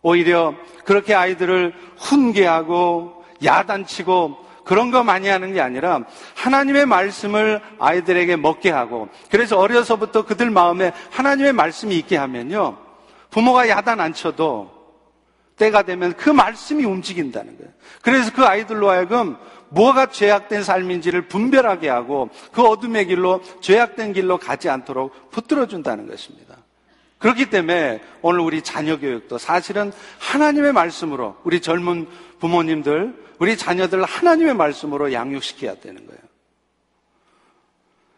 오히려 0.01 0.55
그렇게 0.85 1.17
아이들을 1.17 1.75
훈계하고 1.97 3.25
야단치고 3.43 4.47
그런 4.65 4.93
거 4.93 5.03
많이 5.03 5.27
하는 5.27 5.53
게 5.53 5.61
아니라 5.61 6.05
하나님의 6.37 6.87
말씀을 6.87 7.61
아이들에게 7.81 8.37
먹게 8.37 8.71
하고 8.71 9.09
그래서 9.29 9.59
어려서부터 9.59 10.25
그들 10.27 10.51
마음에 10.51 10.93
하나님의 11.11 11.55
말씀이 11.55 11.97
있게 11.97 12.17
하면요. 12.17 12.79
부모가 13.31 13.69
야단 13.69 13.99
안 14.01 14.13
쳐도 14.13 14.71
때가 15.57 15.83
되면 15.83 16.13
그 16.13 16.31
말씀이 16.31 16.85
움직인다는 16.85 17.59
거예요. 17.59 17.73
그래서 18.01 18.31
그 18.33 18.45
아이들로 18.45 18.91
하여금 18.91 19.37
뭐가 19.71 20.07
죄악된 20.07 20.63
삶인지를 20.63 21.29
분별하게 21.29 21.89
하고 21.89 22.31
그 22.53 22.63
어둠의 22.63 23.07
길로 23.07 23.43
죄악된 23.61 24.13
길로 24.13 24.39
가지 24.39 24.69
않도록 24.69 25.31
붙들어 25.31 25.67
준다는 25.67 26.07
것입니다. 26.07 26.57
그렇기 27.19 27.51
때문에 27.51 28.03
오늘 28.23 28.41
우리 28.41 28.63
자녀 28.63 28.99
교육도 28.99 29.39
사실은 29.39 29.93
하나님의 30.19 30.73
말씀으로 30.73 31.37
우리 31.45 31.61
젊은 31.61 32.07
부모님들, 32.39 33.15
우리 33.39 33.57
자녀들 33.57 34.05
하나님의 34.05 34.55
말씀으로 34.55 35.13
양육시켜야 35.13 35.77
되는 35.77 36.07
거예요. 36.07 36.21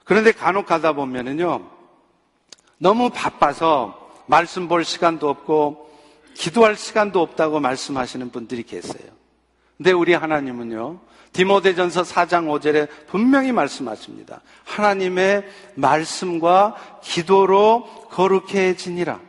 그런데 0.04 0.32
간혹 0.32 0.66
가다 0.66 0.94
보면은요, 0.94 1.70
너무 2.78 3.10
바빠서 3.10 4.10
말씀 4.26 4.68
볼 4.68 4.84
시간도 4.84 5.28
없고 5.28 5.88
기도할 6.34 6.76
시간도 6.76 7.20
없다고 7.20 7.60
말씀하시는 7.60 8.30
분들이 8.30 8.62
계세요. 8.62 9.10
근데 9.76 9.92
우리 9.92 10.12
하나님은요, 10.14 11.00
디모데전서 11.38 12.02
4장 12.02 12.46
5절에 12.48 12.88
분명히 13.06 13.52
말씀하십니다. 13.52 14.40
하나님의 14.64 15.44
말씀과 15.76 16.74
기도로 17.00 17.84
거룩해지니라. 18.10 19.20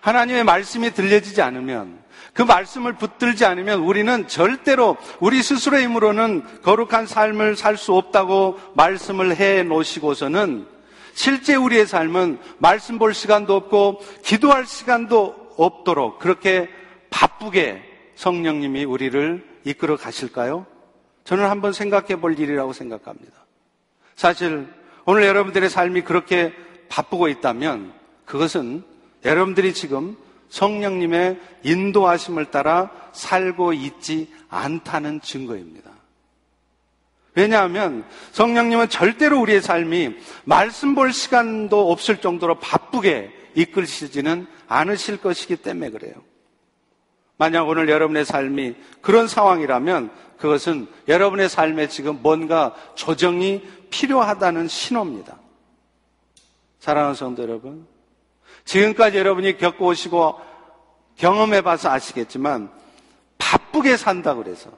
하나님의 0.00 0.44
말씀이 0.44 0.92
들려지지 0.92 1.42
않으면 1.42 1.98
그 2.32 2.40
말씀을 2.40 2.94
붙들지 2.94 3.44
않으면 3.44 3.80
우리는 3.80 4.28
절대로 4.28 4.96
우리 5.20 5.42
스스로의 5.42 5.84
힘으로는 5.84 6.62
거룩한 6.62 7.06
삶을 7.06 7.56
살 7.56 7.76
수 7.76 7.92
없다고 7.92 8.58
말씀을 8.74 9.36
해 9.36 9.62
놓으시고서는 9.64 10.66
실제 11.12 11.54
우리의 11.54 11.86
삶은 11.86 12.38
말씀 12.56 12.98
볼 12.98 13.12
시간도 13.12 13.54
없고 13.54 14.00
기도할 14.24 14.64
시간도 14.64 15.52
없도록 15.58 16.18
그렇게 16.18 16.70
바쁘게 17.10 17.82
성령님이 18.16 18.86
우리를 18.86 19.46
이끌어 19.64 19.98
가실까요? 19.98 20.64
저는 21.28 21.44
한번 21.44 21.74
생각해 21.74 22.16
볼 22.16 22.38
일이라고 22.38 22.72
생각합니다. 22.72 23.34
사실 24.16 24.66
오늘 25.04 25.24
여러분들의 25.24 25.68
삶이 25.68 26.00
그렇게 26.00 26.54
바쁘고 26.88 27.28
있다면 27.28 27.92
그것은 28.24 28.82
여러분들이 29.26 29.74
지금 29.74 30.16
성령님의 30.48 31.38
인도하심을 31.64 32.46
따라 32.46 32.90
살고 33.12 33.74
있지 33.74 34.32
않다는 34.48 35.20
증거입니다. 35.20 35.90
왜냐하면 37.34 38.06
성령님은 38.32 38.88
절대로 38.88 39.38
우리의 39.42 39.60
삶이 39.60 40.16
말씀 40.44 40.94
볼 40.94 41.12
시간도 41.12 41.92
없을 41.92 42.22
정도로 42.22 42.58
바쁘게 42.58 43.30
이끌시지는 43.54 44.46
않으실 44.66 45.18
것이기 45.18 45.56
때문에 45.56 45.90
그래요. 45.90 46.14
만약 47.36 47.68
오늘 47.68 47.90
여러분의 47.90 48.24
삶이 48.24 48.76
그런 49.02 49.28
상황이라면 49.28 50.10
그것은 50.38 50.86
여러분의 51.08 51.48
삶에 51.48 51.88
지금 51.88 52.20
뭔가 52.22 52.74
조정이 52.94 53.62
필요하다는 53.90 54.68
신호입니다. 54.68 55.38
사랑하는 56.78 57.14
성도 57.14 57.42
여러분, 57.42 57.86
지금까지 58.64 59.18
여러분이 59.18 59.58
겪어오시고 59.58 60.40
경험해 61.16 61.62
봐서 61.62 61.90
아시겠지만 61.90 62.70
바쁘게 63.38 63.96
산다 63.96 64.34
그래서 64.34 64.70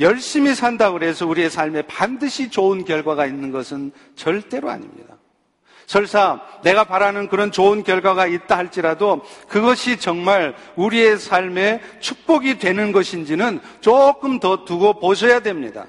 열심히 0.00 0.54
산다 0.54 0.90
그래서 0.92 1.26
우리의 1.26 1.50
삶에 1.50 1.82
반드시 1.82 2.50
좋은 2.50 2.84
결과가 2.84 3.26
있는 3.26 3.50
것은 3.50 3.92
절대로 4.16 4.70
아닙니다. 4.70 5.16
설사 5.88 6.42
내가 6.62 6.84
바라는 6.84 7.28
그런 7.28 7.50
좋은 7.50 7.82
결과가 7.82 8.26
있다 8.26 8.58
할지라도 8.58 9.22
그것이 9.48 9.98
정말 9.98 10.54
우리의 10.76 11.18
삶에 11.18 11.80
축복이 12.00 12.58
되는 12.58 12.92
것인지는 12.92 13.58
조금 13.80 14.38
더 14.38 14.66
두고 14.66 15.00
보셔야 15.00 15.40
됩니다. 15.40 15.86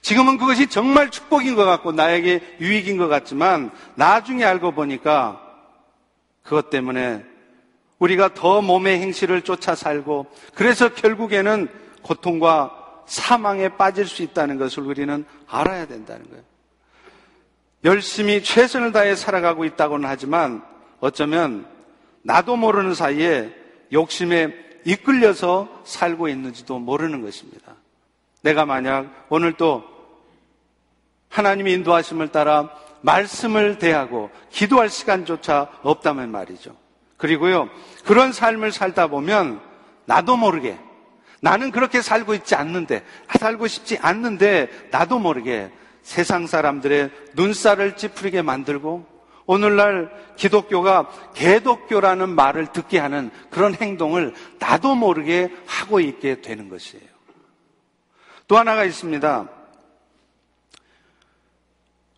지금은 0.00 0.38
그것이 0.38 0.66
정말 0.66 1.10
축복인 1.10 1.54
것 1.54 1.64
같고 1.64 1.92
나에게 1.92 2.56
유익인 2.60 2.96
것 2.96 3.06
같지만 3.06 3.70
나중에 3.94 4.44
알고 4.44 4.72
보니까 4.72 5.40
그것 6.42 6.68
때문에 6.68 7.24
우리가 8.00 8.34
더 8.34 8.60
몸의 8.60 8.98
행실을 8.98 9.42
쫓아 9.42 9.76
살고 9.76 10.26
그래서 10.56 10.92
결국에는 10.92 11.68
고통과 12.02 12.76
사망에 13.06 13.68
빠질 13.68 14.08
수 14.08 14.24
있다는 14.24 14.58
것을 14.58 14.82
우리는 14.82 15.24
알아야 15.46 15.86
된다는 15.86 16.28
거예요. 16.28 16.51
열심히 17.84 18.42
최선을 18.42 18.92
다해 18.92 19.16
살아가고 19.16 19.64
있다고는 19.64 20.08
하지만 20.08 20.62
어쩌면 21.00 21.66
나도 22.22 22.56
모르는 22.56 22.94
사이에 22.94 23.52
욕심에 23.92 24.54
이끌려서 24.84 25.82
살고 25.84 26.28
있는지도 26.28 26.78
모르는 26.78 27.22
것입니다. 27.22 27.74
내가 28.42 28.66
만약 28.66 29.26
오늘 29.28 29.52
또 29.54 29.84
하나님의 31.28 31.74
인도하심을 31.74 32.28
따라 32.28 32.70
말씀을 33.00 33.78
대하고 33.78 34.30
기도할 34.50 34.88
시간조차 34.88 35.68
없다면 35.82 36.30
말이죠. 36.30 36.76
그리고요, 37.16 37.68
그런 38.04 38.32
삶을 38.32 38.72
살다 38.72 39.08
보면 39.08 39.60
나도 40.06 40.36
모르게 40.36 40.78
나는 41.40 41.72
그렇게 41.72 42.02
살고 42.02 42.34
있지 42.34 42.54
않는데, 42.54 43.04
살고 43.38 43.66
싶지 43.66 43.98
않는데, 43.98 44.88
나도 44.92 45.18
모르게 45.18 45.72
세상 46.02 46.46
사람들의 46.46 47.10
눈살을 47.34 47.96
찌푸리게 47.96 48.42
만들고, 48.42 49.06
오늘날 49.46 50.10
기독교가 50.36 51.10
개독교라는 51.34 52.28
말을 52.30 52.68
듣게 52.72 52.98
하는 52.98 53.30
그런 53.50 53.74
행동을 53.74 54.34
나도 54.58 54.94
모르게 54.94 55.52
하고 55.66 56.00
있게 56.00 56.40
되는 56.40 56.68
것이에요. 56.68 57.04
또 58.46 58.56
하나가 58.56 58.84
있습니다. 58.84 59.48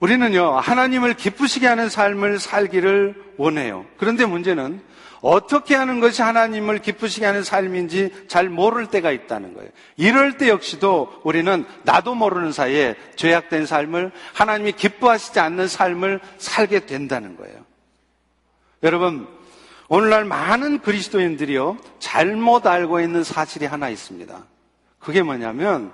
우리는요, 0.01 0.59
하나님을 0.59 1.15
기쁘시게 1.15 1.67
하는 1.67 1.89
삶을 1.89 2.39
살기를 2.39 3.35
원해요. 3.39 3.87
그런데 3.97 4.27
문제는 4.27 4.83
어떻게 5.25 5.75
하는 5.75 6.01
것이 6.01 6.21
하나님을 6.21 6.81
기쁘시게 6.81 7.25
하는 7.25 7.43
삶인지 7.43 8.27
잘 8.29 8.51
모를 8.51 8.89
때가 8.89 9.11
있다는 9.11 9.55
거예요. 9.55 9.71
이럴 9.97 10.37
때 10.37 10.51
역시도 10.51 11.23
우리는 11.25 11.65
나도 11.85 12.15
모르는 12.15 12.53
사이에 12.53 12.95
죄악된 13.17 13.65
삶을 13.65 14.13
하나님이 14.35 14.73
기뻐하시지 14.73 15.41
않는 15.41 15.67
삶을 15.67 16.21
살게 16.37 16.85
된다는 16.85 17.39
거예요. 17.39 17.57
여러분, 18.83 19.27
오늘날 19.89 20.27
많은 20.27 20.81
그리스도인들이요, 20.81 21.79
잘못 22.01 22.67
알고 22.67 23.01
있는 23.01 23.25
사실이 23.25 23.65
하나 23.65 23.89
있습니다. 23.89 24.45
그게 24.99 25.23
뭐냐면, 25.23 25.91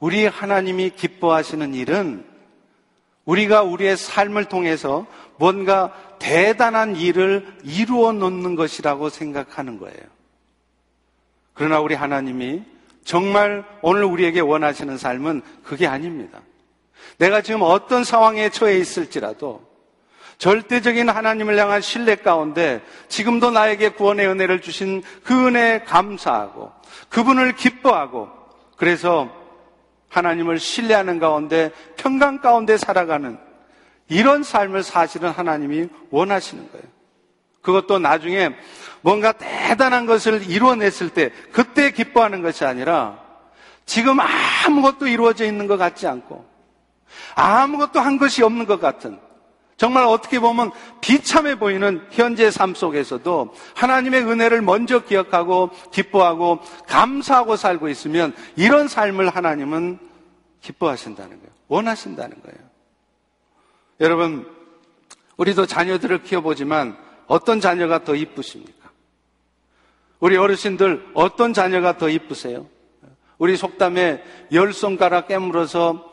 우리 0.00 0.26
하나님이 0.26 0.90
기뻐하시는 0.90 1.72
일은 1.72 2.29
우리가 3.24 3.62
우리의 3.62 3.96
삶을 3.96 4.46
통해서 4.46 5.06
뭔가 5.36 5.92
대단한 6.18 6.96
일을 6.96 7.46
이루어 7.64 8.12
놓는 8.12 8.56
것이라고 8.56 9.08
생각하는 9.08 9.78
거예요. 9.78 9.98
그러나 11.54 11.80
우리 11.80 11.94
하나님이 11.94 12.62
정말 13.04 13.64
오늘 13.82 14.04
우리에게 14.04 14.40
원하시는 14.40 14.96
삶은 14.98 15.42
그게 15.62 15.86
아닙니다. 15.86 16.40
내가 17.18 17.42
지금 17.42 17.62
어떤 17.62 18.04
상황에 18.04 18.50
처해 18.50 18.78
있을지라도 18.78 19.68
절대적인 20.38 21.08
하나님을 21.10 21.58
향한 21.58 21.82
신뢰 21.82 22.16
가운데 22.16 22.82
지금도 23.08 23.50
나에게 23.50 23.90
구원의 23.90 24.26
은혜를 24.26 24.62
주신 24.62 25.02
그 25.22 25.48
은혜에 25.48 25.80
감사하고 25.80 26.72
그분을 27.10 27.56
기뻐하고 27.56 28.30
그래서 28.76 29.30
하나님을 30.10 30.58
신뢰하는 30.58 31.18
가운데 31.18 31.70
평강 31.96 32.40
가운데 32.40 32.76
살아가는 32.76 33.38
이런 34.08 34.42
삶을 34.42 34.82
사실은 34.82 35.30
하나님이 35.30 35.88
원하시는 36.10 36.70
거예요. 36.70 36.84
그것도 37.62 37.98
나중에 37.98 38.50
뭔가 39.02 39.32
대단한 39.32 40.06
것을 40.06 40.42
이루어냈을 40.42 41.10
때 41.10 41.30
그때 41.52 41.90
기뻐하는 41.92 42.42
것이 42.42 42.64
아니라 42.64 43.18
지금 43.86 44.18
아무것도 44.20 45.06
이루어져 45.06 45.44
있는 45.46 45.66
것 45.66 45.76
같지 45.76 46.06
않고 46.06 46.44
아무것도 47.34 48.00
한 48.00 48.18
것이 48.18 48.42
없는 48.42 48.66
것 48.66 48.80
같은 48.80 49.18
정말 49.80 50.04
어떻게 50.04 50.38
보면 50.38 50.72
비참해 51.00 51.58
보이는 51.58 52.06
현재 52.10 52.50
삶 52.50 52.74
속에서도 52.74 53.54
하나님의 53.74 54.24
은혜를 54.24 54.60
먼저 54.60 54.98
기억하고 54.98 55.70
기뻐하고 55.90 56.60
감사하고 56.86 57.56
살고 57.56 57.88
있으면 57.88 58.34
이런 58.56 58.88
삶을 58.88 59.30
하나님은 59.30 59.98
기뻐하신다는 60.60 61.30
거예요. 61.30 61.52
원하신다는 61.68 62.42
거예요. 62.42 62.58
여러분, 64.00 64.46
우리도 65.38 65.64
자녀들을 65.64 66.24
키워보지만 66.24 66.98
어떤 67.26 67.62
자녀가 67.62 68.04
더 68.04 68.14
이쁘십니까? 68.14 68.90
우리 70.18 70.36
어르신들 70.36 71.12
어떤 71.14 71.54
자녀가 71.54 71.96
더 71.96 72.10
이쁘세요? 72.10 72.66
우리 73.38 73.56
속담에 73.56 74.22
열 74.52 74.74
손가락 74.74 75.28
깨물어서 75.28 76.04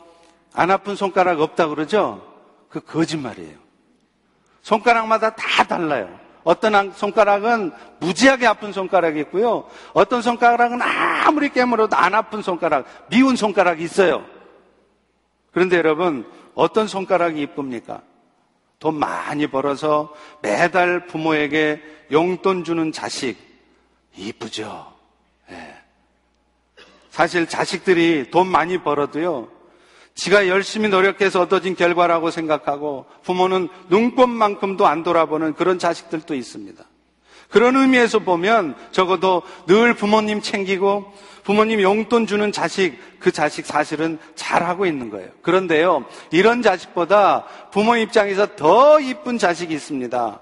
안 0.54 0.70
아픈 0.70 0.96
손가락 0.96 1.42
없다 1.42 1.68
그러죠? 1.68 2.27
그 2.68 2.80
거짓말이에요. 2.80 3.56
손가락마다 4.62 5.34
다 5.34 5.64
달라요. 5.64 6.18
어떤 6.44 6.92
손가락은 6.92 7.72
무지하게 8.00 8.46
아픈 8.46 8.72
손가락이 8.72 9.20
있고요. 9.20 9.68
어떤 9.92 10.22
손가락은 10.22 10.80
아무리 10.80 11.50
깨물어도 11.50 11.96
안 11.96 12.14
아픈 12.14 12.42
손가락, 12.42 12.86
미운 13.10 13.36
손가락이 13.36 13.82
있어요. 13.82 14.24
그런데 15.52 15.76
여러분, 15.76 16.30
어떤 16.54 16.86
손가락이 16.86 17.40
이쁩니까? 17.42 18.02
돈 18.78 18.94
많이 18.94 19.46
벌어서 19.46 20.14
매달 20.40 21.06
부모에게 21.06 21.82
용돈 22.12 22.64
주는 22.64 22.92
자식, 22.92 23.36
이쁘죠? 24.16 24.92
네. 25.48 25.74
사실 27.10 27.48
자식들이 27.48 28.30
돈 28.30 28.46
많이 28.46 28.78
벌어도요, 28.78 29.48
지가 30.18 30.48
열심히 30.48 30.88
노력해서 30.88 31.40
얻어진 31.42 31.76
결과라고 31.76 32.32
생각하고 32.32 33.06
부모는 33.22 33.68
눈꽃만큼도 33.88 34.84
안 34.84 35.04
돌아보는 35.04 35.54
그런 35.54 35.78
자식들도 35.78 36.34
있습니다. 36.34 36.84
그런 37.50 37.76
의미에서 37.76 38.18
보면 38.18 38.74
적어도 38.90 39.42
늘 39.68 39.94
부모님 39.94 40.42
챙기고 40.42 41.14
부모님 41.44 41.80
용돈 41.80 42.26
주는 42.26 42.50
자식, 42.50 42.98
그 43.20 43.30
자식 43.30 43.64
사실은 43.64 44.18
잘하고 44.34 44.86
있는 44.86 45.08
거예요. 45.08 45.30
그런데요, 45.40 46.04
이런 46.32 46.62
자식보다 46.62 47.44
부모 47.70 47.96
입장에서 47.96 48.56
더 48.56 48.98
이쁜 49.00 49.38
자식이 49.38 49.72
있습니다. 49.72 50.40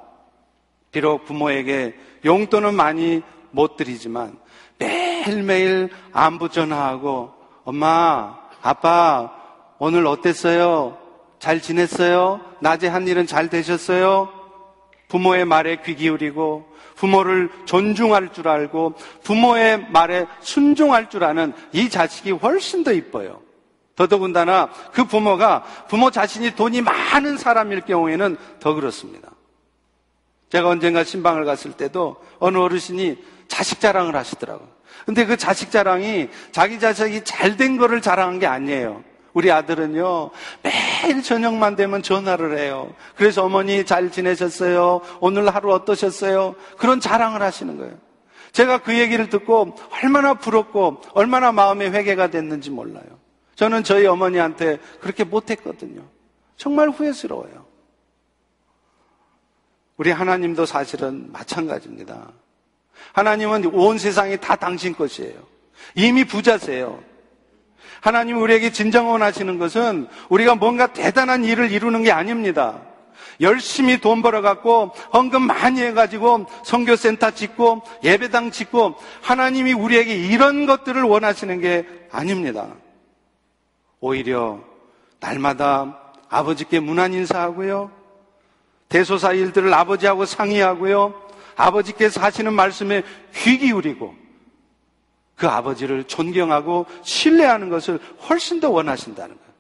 비록 0.90 1.26
부모에게 1.26 1.94
용돈은 2.24 2.74
많이 2.74 3.22
못 3.50 3.76
드리지만 3.76 4.38
매일매일 4.78 5.90
안부 6.12 6.48
전화하고 6.48 7.34
엄마, 7.64 8.36
아빠, 8.62 9.35
오늘 9.78 10.06
어땠어요? 10.06 10.98
잘 11.38 11.60
지냈어요? 11.60 12.40
낮에 12.60 12.88
한 12.88 13.06
일은 13.06 13.26
잘 13.26 13.48
되셨어요? 13.48 14.32
부모의 15.08 15.44
말에 15.44 15.82
귀 15.84 15.94
기울이고 15.94 16.66
부모를 16.96 17.50
존중할 17.66 18.32
줄 18.32 18.48
알고 18.48 18.94
부모의 19.22 19.86
말에 19.90 20.26
순종할 20.40 21.10
줄 21.10 21.24
아는 21.24 21.52
이 21.72 21.88
자식이 21.88 22.32
훨씬 22.32 22.82
더 22.82 22.92
이뻐요. 22.92 23.42
더더군다나 23.94 24.70
그 24.92 25.04
부모가 25.04 25.62
부모 25.88 26.10
자신이 26.10 26.54
돈이 26.54 26.82
많은 26.82 27.38
사람일 27.38 27.82
경우에는 27.82 28.36
더 28.60 28.74
그렇습니다. 28.74 29.30
제가 30.50 30.68
언젠가 30.68 31.04
신방을 31.04 31.44
갔을 31.44 31.72
때도 31.72 32.16
어느 32.38 32.58
어르신이 32.58 33.16
자식 33.48 33.80
자랑을 33.80 34.16
하시더라고요. 34.16 34.68
근데 35.04 35.24
그 35.24 35.36
자식 35.36 35.70
자랑이 35.70 36.28
자기 36.52 36.80
자식이 36.80 37.24
잘 37.24 37.56
된 37.56 37.76
거를 37.76 38.00
자랑한 38.00 38.38
게 38.38 38.46
아니에요. 38.46 39.02
우리 39.36 39.52
아들은요, 39.52 40.30
매일 40.62 41.22
저녁만 41.22 41.76
되면 41.76 42.02
전화를 42.02 42.56
해요. 42.56 42.94
그래서 43.16 43.44
어머니 43.44 43.84
잘 43.84 44.10
지내셨어요? 44.10 45.02
오늘 45.20 45.54
하루 45.54 45.74
어떠셨어요? 45.74 46.54
그런 46.78 47.00
자랑을 47.00 47.42
하시는 47.42 47.76
거예요. 47.76 47.98
제가 48.52 48.78
그 48.78 48.98
얘기를 48.98 49.28
듣고 49.28 49.76
얼마나 50.02 50.32
부럽고 50.32 51.02
얼마나 51.12 51.52
마음의 51.52 51.92
회개가 51.92 52.28
됐는지 52.30 52.70
몰라요. 52.70 53.04
저는 53.56 53.84
저희 53.84 54.06
어머니한테 54.06 54.78
그렇게 55.02 55.22
못했거든요. 55.22 56.00
정말 56.56 56.88
후회스러워요. 56.88 57.66
우리 59.98 60.12
하나님도 60.12 60.64
사실은 60.64 61.30
마찬가지입니다. 61.30 62.32
하나님은 63.12 63.66
온 63.66 63.98
세상이 63.98 64.38
다 64.38 64.56
당신 64.56 64.96
것이에요. 64.96 65.36
이미 65.94 66.24
부자세요. 66.24 67.15
하나님 68.00 68.40
우리에게 68.40 68.70
진정 68.72 69.10
원하시는 69.10 69.58
것은 69.58 70.08
우리가 70.28 70.54
뭔가 70.54 70.88
대단한 70.88 71.44
일을 71.44 71.70
이루는 71.70 72.02
게 72.02 72.12
아닙니다. 72.12 72.80
열심히 73.40 73.98
돈 73.98 74.22
벌어갖고 74.22 74.92
헌금 75.12 75.42
많이 75.42 75.82
해가지고 75.82 76.46
성교센터 76.64 77.32
짓고 77.32 77.82
예배당 78.02 78.50
짓고 78.50 78.96
하나님이 79.22 79.72
우리에게 79.72 80.14
이런 80.14 80.66
것들을 80.66 81.02
원하시는 81.02 81.60
게 81.60 81.86
아닙니다. 82.10 82.68
오히려 84.00 84.60
날마다 85.20 85.98
아버지께 86.28 86.80
문안 86.80 87.12
인사하고요. 87.12 87.90
대소사 88.88 89.32
일들을 89.32 89.72
아버지하고 89.72 90.24
상의하고요. 90.26 91.14
아버지께서 91.56 92.20
하시는 92.20 92.52
말씀에 92.52 93.02
귀 93.34 93.58
기울이고 93.58 94.14
그 95.36 95.46
아버지를 95.46 96.04
존경하고 96.04 96.86
신뢰하는 97.02 97.68
것을 97.68 97.98
훨씬 98.28 98.58
더 98.60 98.70
원하신다는 98.70 99.36
거예요. 99.36 99.52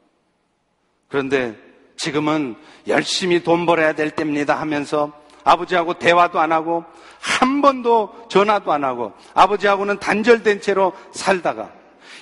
그런데 1.08 1.56
지금은 1.96 2.56
열심히 2.88 3.42
돈 3.42 3.66
벌어야 3.66 3.92
될 3.94 4.10
때입니다 4.10 4.58
하면서 4.58 5.12
아버지하고 5.44 5.94
대화도 5.94 6.40
안 6.40 6.52
하고 6.52 6.84
한 7.20 7.62
번도 7.62 8.26
전화도 8.28 8.72
안 8.72 8.84
하고 8.84 9.12
아버지하고는 9.34 9.98
단절된 10.00 10.60
채로 10.60 10.92
살다가 11.12 11.70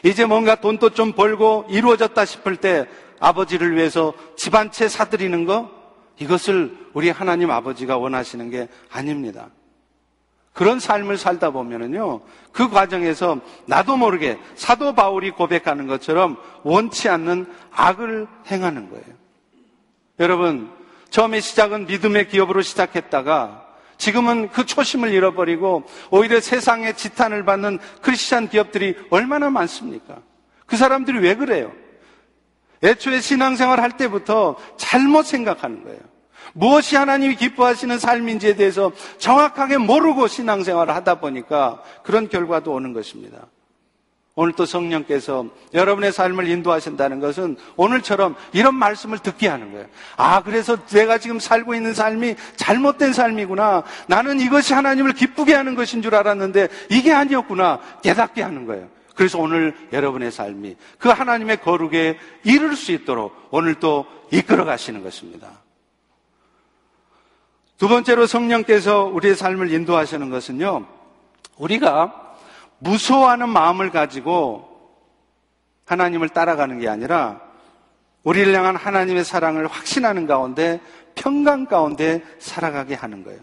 이제 0.03 0.27
뭔가 0.27 0.55
돈도 0.57 0.91
좀 0.91 1.13
벌고 1.13 1.67
이루어졌다 1.71 2.23
싶을 2.25 2.57
때 2.57 2.87
아버지를 3.21 3.75
위해서 3.77 4.13
집 4.37 4.55
한 4.55 4.71
채 4.71 4.89
사드리는 4.89 5.45
거 5.47 5.71
이것을 6.19 6.77
우리 6.93 7.09
하나님 7.11 7.51
아버지가 7.51 7.97
원하시는 7.97 8.51
게 8.51 8.69
아닙니다. 8.91 9.49
그런 10.55 10.79
삶을 10.79 11.19
살다 11.19 11.51
보면은요, 11.51 12.21
그 12.53 12.71
과정에서 12.71 13.41
나도 13.67 13.97
모르게 13.97 14.39
사도 14.55 14.95
바울이 14.95 15.33
고백하는 15.33 15.89
것처럼 15.89 16.37
원치 16.63 17.09
않는 17.09 17.53
악을 17.73 18.29
행하는 18.51 18.89
거예요. 18.89 19.05
여러분, 20.21 20.71
처음에 21.11 21.41
시작은 21.41 21.87
믿음의 21.87 22.29
기업으로 22.29 22.63
시작했다가 22.63 23.67
지금은 23.99 24.49
그 24.51 24.65
초심을 24.65 25.13
잃어버리고 25.13 25.85
오히려 26.11 26.41
세상의 26.41 26.97
지탄을 26.97 27.45
받는 27.45 27.81
크리스찬 28.01 28.49
기업들이 28.49 28.97
얼마나 29.11 29.51
많습니까? 29.51 30.19
그 30.67 30.77
사람들이 30.77 31.19
왜 31.19 31.35
그래요? 31.35 31.73
애초에 32.83 33.21
신앙생활 33.21 33.81
할 33.81 33.97
때부터 33.97 34.57
잘못 34.77 35.25
생각하는 35.27 35.83
거예요. 35.83 36.01
무엇이 36.55 36.97
하나님이 36.97 37.37
기뻐하시는 37.37 37.99
삶인지에 37.99 38.57
대해서 38.57 38.93
정확하게 39.19 39.79
모르고 39.79 40.29
신앙생활을 40.29 40.95
하다 40.95 41.21
보니까 41.21 41.83
그런 42.03 42.29
결과도 42.29 42.73
오는 42.73 42.93
것입니다. 42.93 43.47
오늘 44.37 44.53
또 44.55 44.67
성령께서 44.67 45.47
여러분의 45.75 46.11
삶을 46.13 46.49
인도하신다는 46.49 47.21
것은 47.21 47.57
오늘처럼 47.77 48.35
이런 48.53 48.75
말씀을 48.75 49.19
듣게 49.19 49.47
하는 49.47 49.71
거예요. 49.71 49.87
아, 50.17 50.43
그래서 50.43 50.77
내가 50.87 51.19
지금 51.19 51.39
살고 51.39 51.75
있는 51.75 51.95
삶이 51.95 52.35
잘못된 52.57 53.13
삶이구나. 53.13 53.85
나는 54.09 54.41
이것이 54.41 54.75
하나님을 54.75 55.13
기쁘게 55.13 55.55
하는 55.55 55.77
것인 55.77 56.03
줄 56.03 56.17
알았는데 56.17 56.69
이게 56.91 57.13
아니었구나. 57.13 57.81
깨닫게 58.03 58.43
하는 58.43 58.67
거예요. 58.67 58.89
그래서 59.15 59.39
오늘 59.39 59.73
여러분의 59.93 60.33
삶이 60.33 60.75
그 60.99 61.09
하나님의 61.09 61.61
거룩에 61.61 62.19
이룰 62.43 62.75
수 62.75 62.91
있도록 62.91 63.33
오늘 63.53 63.77
또 63.77 64.05
이끌어 64.33 64.65
가시는 64.65 65.05
것입니다. 65.05 65.64
두 67.85 67.89
번째로 67.89 68.27
성령께서 68.27 69.05
우리의 69.05 69.35
삶을 69.35 69.71
인도하시는 69.71 70.31
것은요, 70.31 70.87
우리가 71.59 72.35
무서워하는 72.79 73.51
마음을 73.51 73.91
가지고 73.91 74.67
하나님을 75.85 76.31
따라가는 76.31 76.79
게 76.79 76.89
아니라 76.89 77.43
우리를 78.23 78.55
향한 78.55 78.75
하나님의 78.77 79.23
사랑을 79.23 79.67
확신하는 79.67 80.27
가운데 80.27 80.81
평강 81.15 81.67
가운데 81.67 82.25
살아가게 82.39 82.95
하는 82.95 83.23
거예요. 83.23 83.41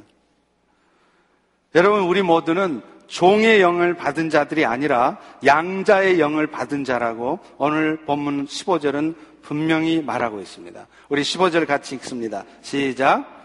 여러분, 1.75 2.01
우리 2.01 2.23
모두는 2.23 2.81
종의 3.05 3.61
영을 3.61 3.93
받은 3.93 4.31
자들이 4.31 4.65
아니라 4.65 5.19
양자의 5.45 6.19
영을 6.19 6.47
받은 6.47 6.83
자라고 6.83 7.37
오늘 7.59 7.97
본문 8.07 8.47
15절은 8.47 9.13
분명히 9.43 10.01
말하고 10.01 10.39
있습니다. 10.39 10.87
우리 11.09 11.21
15절 11.21 11.67
같이 11.67 11.93
읽습니다. 11.93 12.43
시작. 12.63 13.40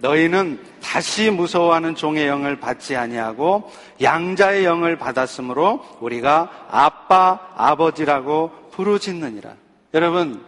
너희는 0.00 0.58
다시 0.82 1.30
무서워하는 1.30 1.94
종의 1.94 2.26
영을 2.26 2.58
받지 2.58 2.96
아니하고 2.96 3.70
양자의 4.00 4.64
영을 4.64 4.96
받았으므로 4.96 5.84
우리가 6.00 6.66
아빠 6.70 7.38
아버지라고 7.54 8.50
부르짖느니라. 8.72 9.54
여러분 9.94 10.44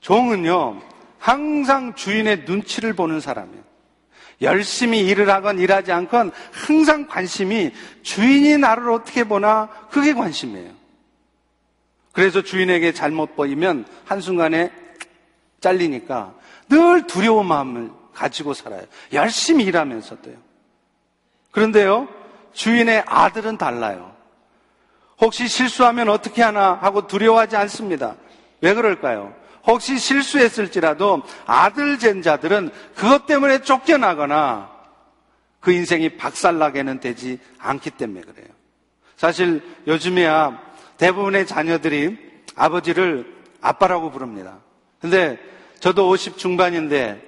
종은요 0.00 0.80
항상 1.18 1.94
주인의 1.94 2.44
눈치를 2.46 2.92
보는 2.94 3.20
사람이에요. 3.20 3.62
열심히 4.40 5.00
일을 5.00 5.28
하건 5.30 5.58
일하지 5.58 5.90
않건 5.90 6.30
항상 6.52 7.06
관심이 7.08 7.72
주인이 8.02 8.56
나를 8.58 8.90
어떻게 8.90 9.24
보나 9.24 9.68
그게 9.90 10.12
관심이에요. 10.14 10.70
그래서 12.12 12.42
주인에게 12.42 12.92
잘못 12.92 13.34
보이면 13.36 13.84
한순간에 14.04 14.72
잘리니까 15.60 16.34
늘 16.68 17.06
두려운 17.06 17.46
마음을 17.46 17.97
가지고 18.18 18.52
살아요. 18.52 18.82
열심히 19.12 19.64
일하면서도요. 19.64 20.34
그런데요, 21.52 22.08
주인의 22.52 23.04
아들은 23.06 23.58
달라요. 23.58 24.12
혹시 25.20 25.46
실수하면 25.46 26.08
어떻게 26.08 26.42
하나 26.42 26.74
하고 26.74 27.06
두려워하지 27.06 27.56
않습니다. 27.56 28.16
왜 28.60 28.74
그럴까요? 28.74 29.34
혹시 29.64 29.98
실수했을지라도 29.98 31.22
아들 31.46 31.98
젠자들은 31.98 32.70
그것 32.96 33.26
때문에 33.26 33.62
쫓겨나거나 33.62 34.70
그 35.60 35.72
인생이 35.72 36.16
박살나게는 36.16 37.00
되지 37.00 37.38
않기 37.58 37.90
때문에 37.90 38.22
그래요. 38.22 38.48
사실 39.16 39.62
요즘에야 39.86 40.60
대부분의 40.96 41.46
자녀들이 41.46 42.18
아버지를 42.56 43.36
아빠라고 43.60 44.10
부릅니다. 44.10 44.58
근데 45.00 45.38
저도 45.80 46.08
50 46.08 46.38
중반인데 46.38 47.27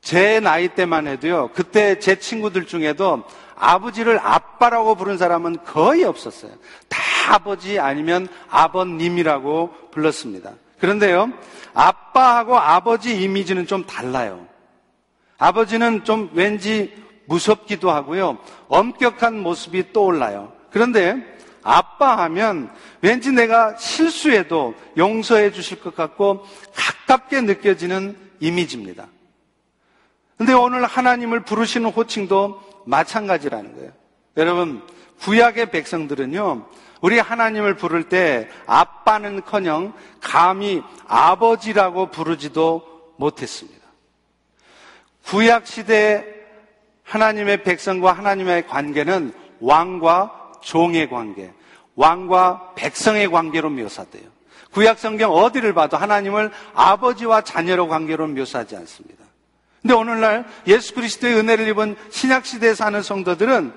제 0.00 0.40
나이 0.40 0.68
때만 0.68 1.06
해도요, 1.06 1.50
그때 1.54 1.98
제 1.98 2.18
친구들 2.18 2.66
중에도 2.66 3.24
아버지를 3.56 4.18
아빠라고 4.18 4.94
부른 4.94 5.18
사람은 5.18 5.64
거의 5.64 6.04
없었어요. 6.04 6.52
다 6.88 6.98
아버지 7.34 7.78
아니면 7.78 8.28
아버님이라고 8.48 9.70
불렀습니다. 9.90 10.52
그런데요, 10.80 11.32
아빠하고 11.74 12.56
아버지 12.56 13.20
이미지는 13.22 13.66
좀 13.66 13.84
달라요. 13.84 14.46
아버지는 15.38 16.04
좀 16.04 16.30
왠지 16.32 16.94
무섭기도 17.26 17.90
하고요. 17.90 18.38
엄격한 18.68 19.40
모습이 19.40 19.92
떠올라요. 19.92 20.52
그런데 20.70 21.16
아빠 21.62 22.16
하면 22.24 22.70
왠지 23.02 23.30
내가 23.30 23.76
실수해도 23.76 24.74
용서해 24.96 25.52
주실 25.52 25.80
것 25.80 25.94
같고 25.94 26.46
가깝게 26.74 27.42
느껴지는 27.42 28.16
이미지입니다. 28.40 29.06
근데 30.38 30.52
오늘 30.52 30.84
하나님을 30.86 31.40
부르시는 31.40 31.90
호칭도 31.90 32.62
마찬가지라는 32.86 33.74
거예요. 33.74 33.92
여러분, 34.36 34.82
구약의 35.20 35.72
백성들은요, 35.72 36.64
우리 37.00 37.18
하나님을 37.18 37.74
부를 37.76 38.08
때 38.08 38.48
아빠는 38.66 39.42
커녕 39.44 39.92
감히 40.20 40.82
아버지라고 41.08 42.10
부르지도 42.10 43.14
못했습니다. 43.16 43.78
구약 45.26 45.66
시대 45.66 46.24
하나님의 47.02 47.64
백성과 47.64 48.12
하나님의 48.12 48.66
관계는 48.68 49.32
왕과 49.60 50.52
종의 50.60 51.10
관계, 51.10 51.52
왕과 51.96 52.74
백성의 52.76 53.28
관계로 53.28 53.70
묘사돼요. 53.70 54.24
구약 54.72 54.98
성경 54.98 55.32
어디를 55.32 55.74
봐도 55.74 55.96
하나님을 55.96 56.52
아버지와 56.74 57.42
자녀로 57.42 57.88
관계로 57.88 58.28
묘사하지 58.28 58.76
않습니다. 58.76 59.17
근데 59.82 59.94
오늘날 59.94 60.44
예수 60.66 60.94
그리스도의 60.94 61.36
은혜를 61.36 61.68
입은 61.68 61.96
신약 62.10 62.46
시대에 62.46 62.74
사는 62.74 63.00
성도들은 63.02 63.72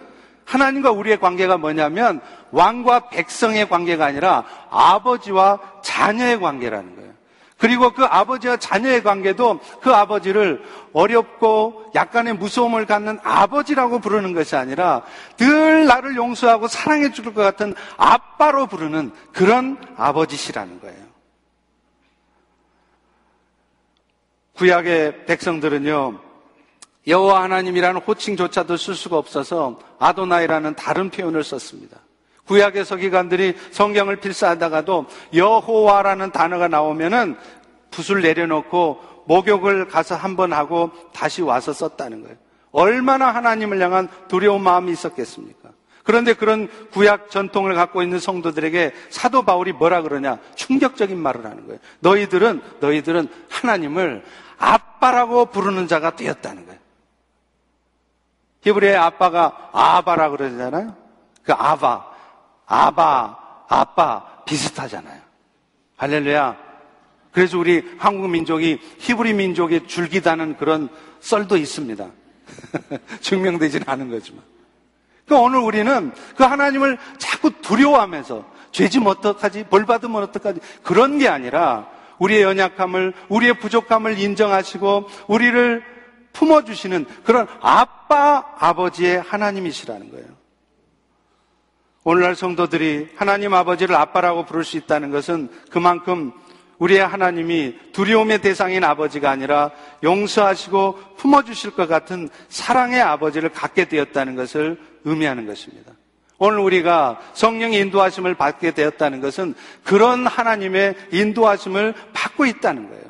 하나님과 0.46 0.92
우리의 0.92 1.20
관계가 1.20 1.58
뭐냐면 1.58 2.20
왕과 2.52 3.10
백성의 3.10 3.70
관계가 3.70 4.06
아니라 4.06 4.44
아버지와 4.70 5.60
자녀의 5.84 6.40
관계라는 6.40 6.96
거예요. 6.96 7.12
그리고 7.58 7.94
그 7.94 8.04
아버지와 8.04 8.58
자녀의 8.58 9.04
관계도 9.04 9.60
그 9.82 9.94
아버지를 9.94 10.64
어렵고 10.94 11.92
약간의 11.94 12.34
무서움을 12.34 12.88
갖는 12.88 13.20
아버지라고 13.24 14.00
부르는 14.00 14.34
것이 14.34 14.56
아니라 14.56 15.04
늘 15.38 15.86
나를 15.86 16.16
용서하고 16.16 16.68
사랑해 16.68 17.12
줄 17.12 17.26
것 17.26 17.36
같은 17.36 17.76
아빠로 17.98 18.66
부르는 18.66 19.12
그런 19.32 19.78
아버지시라는 19.96 20.82
거예요. 20.82 21.12
구약의 24.62 25.26
백성들은요, 25.26 26.20
여호와 27.08 27.42
하나님이라는 27.42 28.02
호칭조차도 28.02 28.78
쓸 28.78 28.94
수가 28.94 29.18
없어서 29.18 29.80
아도나이라는 29.98 30.76
다른 30.76 31.10
표현을 31.10 31.44
썼습니다. 31.44 31.98
구약의 32.46 32.86
서기관들이 32.86 33.56
성경을 33.72 34.18
필사하다가도 34.18 35.08
여호와라는 35.34 36.32
단어가 36.32 36.68
나오면은 36.68 37.38
붓을 37.90 38.22
내려놓고 38.22 39.02
목욕을 39.26 39.88
가서 39.88 40.14
한 40.16 40.36
번 40.36 40.54
하고 40.54 40.92
다시 41.12 41.42
와서 41.42 41.74
썼다는 41.74 42.22
거예요. 42.22 42.38
얼마나 42.72 43.34
하나님을 43.34 43.82
향한 43.82 44.10
두려운 44.28 44.62
마음이 44.62 44.92
있었겠습니까? 44.92 45.70
그런데 46.04 46.34
그런 46.34 46.68
구약 46.92 47.32
전통을 47.32 47.74
갖고 47.74 48.04
있는 48.04 48.20
성도들에게 48.20 48.92
사도 49.10 49.42
바울이 49.42 49.72
뭐라 49.72 50.04
그러냐? 50.04 50.38
충격적인 50.54 51.18
말을 51.18 51.46
하는 51.46 51.66
거예요. 51.66 51.80
너희들은, 52.02 52.62
너희들은 52.80 53.28
하나님을 53.50 54.24
아빠라고 54.62 55.48
부르는 55.48 55.88
자가 55.88 56.16
되었다는 56.16 56.66
거예요. 56.68 56.80
히브리의 58.62 58.96
아빠가 58.96 59.70
아바라 59.74 60.30
그러잖아요. 60.30 60.96
그 61.44 61.52
아바, 61.52 62.06
아바, 62.68 63.66
아빠 63.68 64.44
비슷하잖아요. 64.46 65.20
할렐루야. 65.98 66.58
그래서 67.32 67.58
우리 67.58 67.84
한국 67.98 68.30
민족이 68.30 68.80
히브리 69.00 69.34
민족의 69.34 69.88
줄기다는 69.88 70.58
그런 70.58 70.90
썰도 71.22 71.58
있습니다. 71.58 72.08
증명되지는 73.22 73.88
않은 73.90 74.12
거지만. 74.12 74.44
그 75.28 75.36
오늘 75.36 75.60
우리는 75.60 76.14
그 76.36 76.44
하나님을 76.44 76.98
자꾸 77.18 77.52
두려워하면서 77.62 78.46
죄지면 78.72 79.08
어떡하지? 79.08 79.66
벌 79.70 79.86
받으면 79.86 80.24
어떡하지? 80.24 80.60
그런 80.84 81.18
게 81.18 81.28
아니라 81.28 81.90
우리의 82.22 82.44
연약함을, 82.44 83.14
우리의 83.30 83.56
부족함을 83.56 84.20
인정하시고 84.20 85.08
우리를 85.28 85.84
품어주시는 86.34 87.06
그런 87.24 87.48
아빠, 87.60 88.46
아버지의 88.58 89.22
하나님이시라는 89.22 90.12
거예요. 90.12 90.28
오늘날 92.04 92.36
성도들이 92.36 93.10
하나님 93.16 93.54
아버지를 93.54 93.96
아빠라고 93.96 94.46
부를 94.46 94.64
수 94.64 94.78
있다는 94.78 95.12
것은 95.12 95.50
그만큼 95.72 96.32
우리의 96.78 97.06
하나님이 97.06 97.76
두려움의 97.92 98.42
대상인 98.42 98.84
아버지가 98.84 99.30
아니라 99.30 99.72
용서하시고 100.04 101.16
품어주실 101.18 101.72
것 101.72 101.88
같은 101.88 102.30
사랑의 102.50 103.02
아버지를 103.02 103.50
갖게 103.50 103.86
되었다는 103.86 104.36
것을 104.36 104.80
의미하는 105.06 105.46
것입니다. 105.46 105.92
오늘 106.44 106.58
우리가 106.58 107.20
성령의 107.34 107.80
인도하심을 107.82 108.34
받게 108.34 108.72
되었다는 108.72 109.22
것은 109.22 109.54
그런 109.84 110.26
하나님의 110.26 110.96
인도하심을 111.12 111.94
받고 112.14 112.48
있다는 112.48 112.90
거예요. 112.90 113.04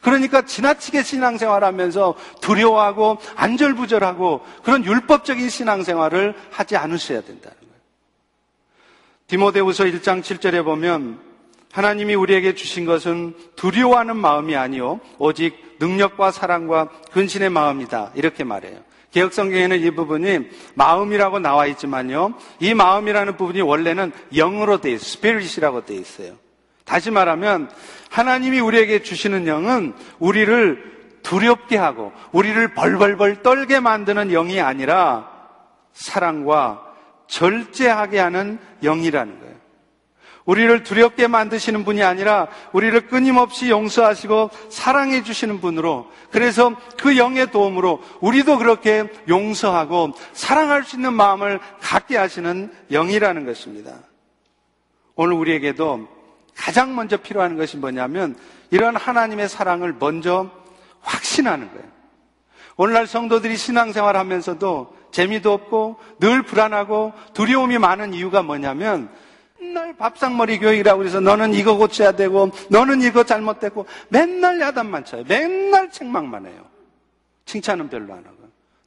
그러니까 0.00 0.42
지나치게 0.42 1.04
신앙생활 1.04 1.62
하면서 1.62 2.16
두려워하고 2.40 3.18
안절부절하고 3.36 4.44
그런 4.64 4.84
율법적인 4.84 5.48
신앙생활을 5.48 6.34
하지 6.50 6.76
않으셔야 6.76 7.20
된다는 7.20 7.56
거예요. 7.56 7.72
디모데후서 9.28 9.84
1장 9.84 10.20
7절에 10.20 10.64
보면 10.64 11.20
하나님이 11.70 12.16
우리에게 12.16 12.56
주신 12.56 12.84
것은 12.84 13.34
두려워하는 13.54 14.16
마음이 14.16 14.56
아니요 14.56 14.98
오직 15.18 15.76
능력과 15.78 16.32
사랑과 16.32 16.88
근신의 17.12 17.48
마음이다 17.50 18.10
이렇게 18.16 18.42
말해요. 18.42 18.80
개혁성경에는 19.12 19.80
이 19.80 19.90
부분이 19.90 20.50
마음이라고 20.74 21.38
나와 21.38 21.66
있지만요. 21.66 22.34
이 22.60 22.74
마음이라는 22.74 23.36
부분이 23.36 23.60
원래는 23.60 24.12
영으로 24.34 24.80
돼 24.80 24.92
있어요. 24.92 25.04
스피릿이라고 25.04 25.84
돼 25.84 25.94
있어요. 25.94 26.34
다시 26.84 27.10
말하면 27.10 27.70
하나님이 28.10 28.60
우리에게 28.60 29.02
주시는 29.02 29.46
영은 29.46 29.94
우리를 30.18 30.92
두렵게 31.22 31.76
하고 31.76 32.12
우리를 32.32 32.74
벌벌벌 32.74 33.42
떨게 33.42 33.80
만드는 33.80 34.28
영이 34.28 34.60
아니라 34.60 35.30
사랑과 35.92 36.82
절제하게 37.28 38.18
하는 38.18 38.58
영이라는 38.82 39.40
거예요. 39.40 39.54
우리를 40.44 40.82
두렵게 40.82 41.28
만드시는 41.28 41.84
분이 41.84 42.02
아니라 42.02 42.48
우리를 42.72 43.08
끊임없이 43.08 43.70
용서하시고 43.70 44.50
사랑해 44.70 45.22
주시는 45.22 45.60
분으로 45.60 46.10
그래서 46.30 46.74
그 47.00 47.16
영의 47.16 47.50
도움으로 47.50 48.02
우리도 48.20 48.58
그렇게 48.58 49.08
용서하고 49.28 50.12
사랑할 50.32 50.84
수 50.84 50.96
있는 50.96 51.12
마음을 51.12 51.60
갖게 51.80 52.16
하시는 52.16 52.72
영이라는 52.90 53.46
것입니다. 53.46 53.94
오늘 55.14 55.34
우리에게도 55.34 56.08
가장 56.56 56.94
먼저 56.94 57.16
필요한 57.16 57.56
것이 57.56 57.76
뭐냐면 57.76 58.36
이런 58.70 58.96
하나님의 58.96 59.48
사랑을 59.48 59.94
먼저 59.98 60.50
확신하는 61.00 61.68
거예요. 61.68 61.86
오늘날 62.76 63.06
성도들이 63.06 63.56
신앙생활 63.56 64.16
하면서도 64.16 64.96
재미도 65.12 65.52
없고 65.52 65.96
늘 66.20 66.42
불안하고 66.42 67.12
두려움이 67.34 67.78
많은 67.78 68.14
이유가 68.14 68.42
뭐냐면 68.42 69.10
맨날 69.62 69.96
밥상머리 69.96 70.58
교육이라고 70.58 71.04
해서 71.04 71.20
너는 71.20 71.54
이거 71.54 71.76
고쳐야 71.76 72.12
되고 72.12 72.50
너는 72.68 73.00
이거 73.00 73.22
잘못됐고 73.22 73.86
맨날 74.08 74.60
야단만 74.60 75.04
쳐요. 75.04 75.22
맨날 75.28 75.90
책망만 75.90 76.46
해요. 76.46 76.64
칭찬은 77.46 77.88
별로 77.88 78.12
안 78.12 78.18
하고. 78.24 78.36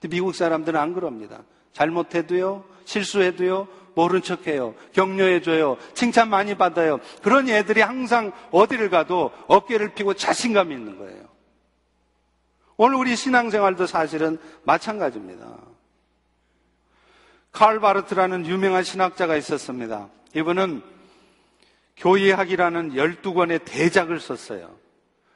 근데 0.02 0.16
미국 0.16 0.36
사람들은 0.36 0.78
안 0.78 0.94
그럽니다. 0.94 1.40
잘못해도요, 1.72 2.66
실수해도요, 2.84 3.68
모른 3.96 4.22
척해요. 4.22 4.76
격려해줘요. 4.92 5.78
칭찬 5.94 6.30
많이 6.30 6.56
받아요. 6.56 7.00
그런 7.22 7.48
애들이 7.48 7.80
항상 7.82 8.34
어디를 8.52 8.90
가도 8.90 9.32
어깨를 9.48 9.94
피고 9.94 10.14
자신감 10.14 10.74
있는 10.74 10.98
거예요. 10.98 11.24
오늘 12.78 12.98
우리 12.98 13.16
신앙생활도 13.16 13.88
사실은 13.88 14.38
마찬가지입니다. 14.64 15.46
칼 17.56 17.80
바르트라는 17.80 18.46
유명한 18.46 18.84
신학자가 18.84 19.38
있었습니다. 19.38 20.10
이분은 20.36 20.82
교의학이라는 21.96 22.92
12권의 22.94 23.62
대작을 23.64 24.20
썼어요. 24.20 24.76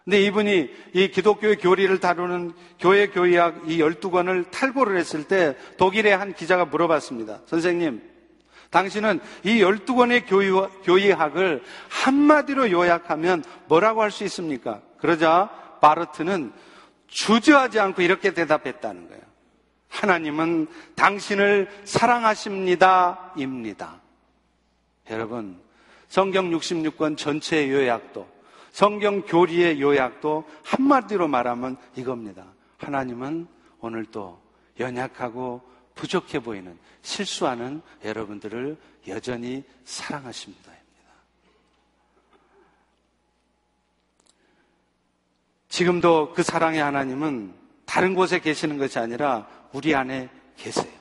근데 0.03 0.21
이분이 0.23 0.69
이 0.93 1.07
기독교의 1.11 1.57
교리를 1.57 1.97
다루는 1.99 2.51
교회 2.77 3.07
교의학 3.07 3.61
이 3.67 3.77
12권을 3.77 4.51
탈고를 4.51 4.97
했을 4.97 5.23
때 5.23 5.55
독일의 5.77 6.17
한 6.17 6.33
기자가 6.33 6.65
물어봤습니다. 6.65 7.41
선생님, 7.45 8.01
당신은 8.69 9.21
이 9.43 9.61
12권의 9.61 10.25
교의, 10.83 11.11
학을 11.13 11.63
한마디로 11.87 12.69
요약하면 12.71 13.43
뭐라고 13.67 14.01
할 14.01 14.11
수 14.11 14.25
있습니까? 14.25 14.81
그러자 14.97 15.49
바르트는 15.79 16.51
주저하지 17.07 17.79
않고 17.79 18.01
이렇게 18.01 18.33
대답했다는 18.33 19.07
거예요. 19.07 19.28
하나님은 19.89 20.67
당신을 20.95 21.69
사랑하십니다. 21.83 23.33
입니다. 23.35 24.01
여러분, 25.09 25.59
성경 26.07 26.49
66권 26.51 27.17
전체의 27.17 27.71
요약도, 27.71 28.27
성경 28.71 29.21
교리의 29.21 29.81
요약도 29.81 30.47
한마디로 30.63 31.27
말하면 31.27 31.77
이겁니다. 31.95 32.45
하나님은 32.77 33.47
오늘도 33.81 34.41
연약하고 34.79 35.61
부족해 35.95 36.39
보이는 36.39 36.77
실수하는 37.01 37.81
여러분들을 38.03 38.77
여전히 39.07 39.63
사랑하십니다. 39.83 40.69
지금도 45.69 46.33
그 46.33 46.43
사랑의 46.43 46.81
하나님은 46.81 47.53
다른 47.85 48.13
곳에 48.13 48.39
계시는 48.39 48.77
것이 48.77 48.99
아니라 48.99 49.47
우리 49.73 49.95
안에 49.95 50.29
계세요. 50.57 50.91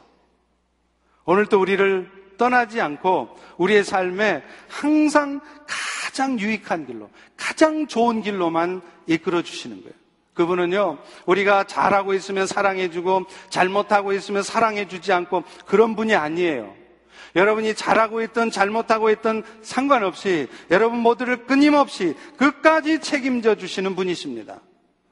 오늘도 1.24 1.60
우리를 1.60 2.10
떠나지 2.38 2.80
않고 2.80 3.36
우리의 3.58 3.84
삶에 3.84 4.42
항상 4.68 5.40
가장 5.66 6.38
유익한 6.38 6.86
길로, 6.86 7.10
가장 7.36 7.86
좋은 7.86 8.22
길로만 8.22 8.80
이끌어 9.06 9.42
주시는 9.42 9.82
거예요. 9.82 9.94
그분은요, 10.34 10.98
우리가 11.26 11.64
잘하고 11.64 12.14
있으면 12.14 12.46
사랑해주고, 12.46 13.24
잘못하고 13.50 14.12
있으면 14.12 14.44
사랑해주지 14.44 15.12
않고, 15.12 15.42
그런 15.66 15.96
분이 15.96 16.14
아니에요. 16.14 16.74
여러분이 17.36 17.74
잘하고 17.74 18.22
있던 18.22 18.50
잘못하고 18.50 19.10
있던 19.10 19.42
상관없이 19.62 20.48
여러분 20.70 20.98
모두를 21.00 21.46
끊임없이 21.46 22.14
끝까지 22.36 23.00
책임져 23.00 23.56
주시는 23.56 23.94
분이십니다. 23.94 24.60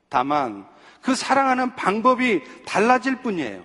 다만 0.09 0.66
그 1.07 1.14
사랑하는 1.14 1.77
방법이 1.77 2.42
달라질 2.64 3.23
뿐이에요. 3.23 3.62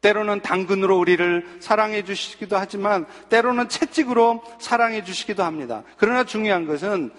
때로는 0.00 0.40
당근으로 0.40 0.98
우리를 0.98 1.58
사랑해 1.60 2.02
주시기도 2.02 2.56
하지만 2.56 3.06
때로는 3.28 3.68
채찍으로 3.68 4.42
사랑해 4.58 5.04
주시기도 5.04 5.44
합니다. 5.44 5.84
그러나 5.96 6.24
중요한 6.24 6.66
것은 6.66 7.12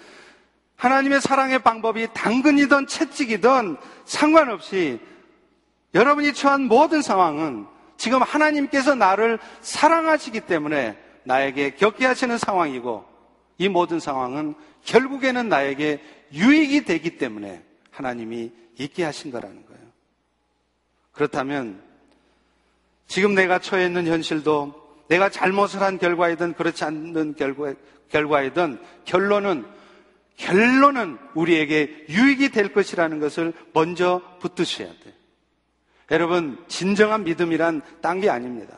하나님의 0.75 1.21
사랑의 1.21 1.59
방법이 1.59 2.09
당근이든 2.13 2.87
채찍이든 2.87 3.77
상관없이 4.03 4.99
여러분이 5.93 6.33
처한 6.33 6.63
모든 6.63 7.01
상황은 7.01 7.67
지금 7.95 8.21
하나님께서 8.21 8.95
나를 8.95 9.39
사랑하시기 9.61 10.41
때문에 10.41 10.97
나에게 11.23 11.75
겪게 11.75 12.05
하시는 12.05 12.37
상황이고 12.37 13.05
이 13.59 13.69
모든 13.69 14.01
상황은 14.01 14.55
결국에는 14.83 15.47
나에게 15.47 16.01
유익이 16.33 16.83
되기 16.83 17.17
때문에 17.17 17.70
하나님이 17.91 18.51
있게 18.77 19.03
하신 19.03 19.31
거라는 19.31 19.65
거예요. 19.65 19.81
그렇다면 21.11 21.81
지금 23.07 23.35
내가 23.35 23.59
처해 23.59 23.85
있는 23.85 24.07
현실도 24.07 24.73
내가 25.09 25.29
잘못을 25.29 25.81
한 25.81 25.97
결과이든 25.97 26.53
그렇지 26.53 26.85
않는 26.85 27.35
결과, 27.35 27.73
결과이든 28.09 28.79
결론은 29.05 29.65
결론은 30.37 31.19
우리에게 31.35 32.05
유익이 32.09 32.49
될 32.49 32.73
것이라는 32.73 33.19
것을 33.19 33.53
먼저 33.73 34.21
붙드셔야 34.39 34.87
돼요. 34.87 35.13
여러분, 36.09 36.57
진정한 36.67 37.23
믿음이란 37.23 37.81
딴 38.01 38.19
게 38.21 38.29
아닙니다. 38.29 38.77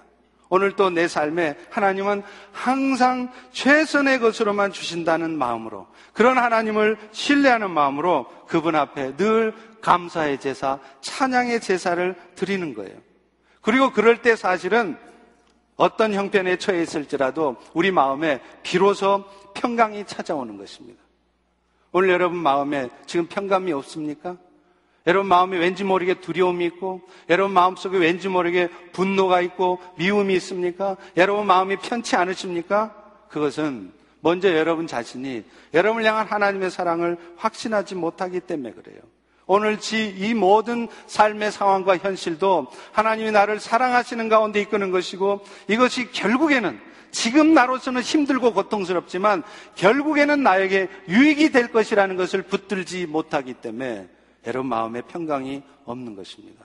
오늘 0.49 0.76
또 0.76 0.89
내 0.89 1.08
삶에 1.08 1.58
하나님은 1.71 2.21
항상 2.52 3.32
최선의 3.54 4.19
것으로만 4.19 4.71
주신다는 4.71 5.38
마음으로, 5.38 5.88
그런 6.13 6.38
하나님을 6.38 6.97
신뢰하는 7.12 7.71
마음으로 7.71 8.28
그분 8.47 8.76
앞에 8.76 9.17
늘 9.17 9.54
감사의 9.82 10.39
제사, 10.39 10.80
찬양의 11.02 11.60
제사를 11.60 12.15
드리는 12.36 12.73
거예요. 12.73 12.95
그리고 13.62 13.91
그럴 13.91 14.21
때 14.21 14.36
사실은 14.36 14.97
어떤 15.76 16.13
형편에 16.13 16.58
처해 16.58 16.84
있을지라도 16.84 17.58
우리 17.73 17.91
마음에 17.91 18.39
비로소 18.62 19.26
평강이 19.56 20.06
찾아오는 20.06 20.58
것입니다. 20.58 21.02
오늘 21.91 22.10
여러분 22.10 22.38
마음에 22.38 22.89
지금 23.06 23.28
평감이 23.28 23.71
없습니까? 23.73 24.38
여러분 25.06 25.28
마음에 25.28 25.58
왠지 25.58 25.84
모르게 25.84 26.15
두려움이 26.15 26.65
있고, 26.65 27.02
여러분 27.30 27.54
마음속에 27.54 27.97
왠지 27.97 28.30
모르게 28.30 28.69
분노가 28.93 29.41
있고, 29.41 29.80
미움이 29.97 30.34
있습니까? 30.36 30.95
여러분 31.17 31.45
마음이 31.45 31.78
편치 31.78 32.15
않으십니까? 32.15 32.95
그것은 33.30 33.91
먼저 34.23 34.55
여러분 34.55 34.88
자신이 34.88 35.43
여러분을 35.73 36.07
향한 36.07 36.25
하나님의 36.25 36.71
사랑을 36.71 37.17
확신하지 37.36 37.95
못하기 37.95 38.39
때문에 38.39 38.71
그래요. 38.71 39.01
오늘 39.45 39.77
이 39.91 40.33
모든 40.33 40.88
삶의 41.07 41.51
상황과 41.51 41.97
현실도 41.97 42.67
하나님이 42.93 43.31
나를 43.31 43.59
사랑하시는 43.59 44.29
가운데 44.29 44.62
이끄는 44.62 44.91
것이고 44.91 45.43
이것이 45.67 46.09
결국에는 46.13 46.79
지금 47.12 47.53
나로서는 47.53 48.01
힘들고 48.01 48.53
고통스럽지만 48.53 49.43
결국에는 49.75 50.41
나에게 50.41 50.88
유익이 51.09 51.51
될 51.51 51.67
것이라는 51.67 52.15
것을 52.15 52.43
붙들지 52.43 53.05
못하기 53.05 53.55
때문에 53.55 54.07
여러분 54.47 54.69
마음에 54.69 55.01
평강이 55.01 55.63
없는 55.83 56.15
것입니다. 56.15 56.63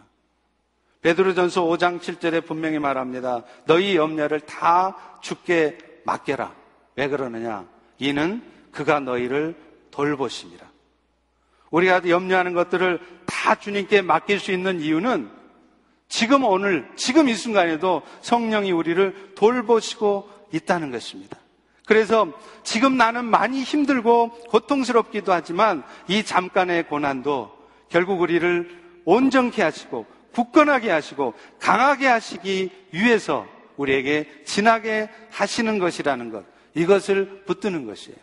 베드로전서 1.03 1.65
5장 1.65 1.99
7절에 1.99 2.47
분명히 2.47 2.79
말합니다. 2.79 3.43
너희 3.67 3.97
염려를 3.97 4.41
다 4.41 4.97
죽게 5.23 5.79
맡겨라. 6.05 6.68
왜 6.99 7.07
그러느냐? 7.07 7.65
이는 8.01 8.43
그가 8.73 8.99
너희를 8.99 9.55
돌보십니다. 9.93 10.67
우리가 11.71 12.09
염려하는 12.09 12.55
것들을 12.55 12.99
다 13.25 13.55
주님께 13.55 14.03
맡길 14.03 14.41
수 14.41 14.51
있는 14.51 14.81
이유는 14.81 15.31
지금 16.09 16.43
오늘, 16.43 16.91
지금 16.97 17.29
이 17.29 17.35
순간에도 17.35 18.03
성령이 18.23 18.73
우리를 18.73 19.35
돌보시고 19.37 20.29
있다는 20.53 20.91
것입니다. 20.91 21.37
그래서 21.87 22.33
지금 22.65 22.97
나는 22.97 23.25
많이 23.25 23.63
힘들고 23.63 24.31
고통스럽기도 24.49 25.33
하지만 25.33 25.85
이 26.09 26.25
잠깐의 26.25 26.89
고난도 26.89 27.57
결국 27.91 28.21
우리를 28.21 28.77
온전케 29.05 29.63
하시고 29.63 30.05
굳건하게 30.33 30.91
하시고 30.91 31.35
강하게 31.61 32.09
하시기 32.09 32.71
위해서 32.91 33.47
우리에게 33.77 34.43
지나게 34.45 35.09
하시는 35.31 35.79
것이라는 35.79 36.31
것. 36.31 36.58
이것을 36.75 37.45
붙드는 37.47 37.87
것이에요. 37.87 38.19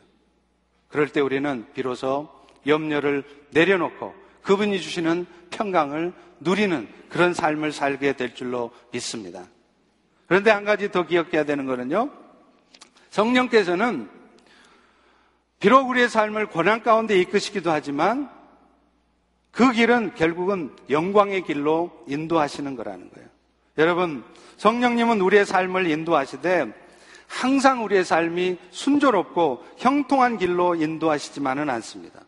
그럴 0.87 1.09
때 1.09 1.21
우리는 1.21 1.65
비로소 1.73 2.29
염려를 2.65 3.23
내려놓고 3.51 4.13
그분이 4.41 4.79
주시는 4.79 5.25
평강을 5.49 6.13
누리는 6.39 6.87
그런 7.09 7.33
삶을 7.33 7.71
살게 7.71 8.13
될 8.13 8.35
줄로 8.35 8.71
믿습니다. 8.91 9.45
그런데 10.27 10.51
한 10.51 10.63
가지 10.65 10.91
더 10.91 11.05
기억해야 11.05 11.43
되는 11.43 11.65
것은요. 11.65 12.11
성령께서는 13.09 14.09
비록 15.59 15.89
우리의 15.89 16.09
삶을 16.09 16.47
고난 16.47 16.83
가운데 16.83 17.19
이끄시기도 17.19 17.71
하지만 17.71 18.29
그 19.51 19.71
길은 19.71 20.15
결국은 20.15 20.75
영광의 20.89 21.43
길로 21.43 22.03
인도하시는 22.07 22.75
거라는 22.75 23.09
거예요. 23.09 23.29
여러분, 23.77 24.23
성령님은 24.57 25.21
우리의 25.21 25.45
삶을 25.45 25.89
인도하시되 25.89 26.84
항상 27.27 27.83
우리의 27.83 28.05
삶이 28.05 28.57
순조롭고 28.71 29.65
형통한 29.77 30.37
길로 30.37 30.75
인도하시지만은 30.75 31.69
않습니다. 31.69 32.21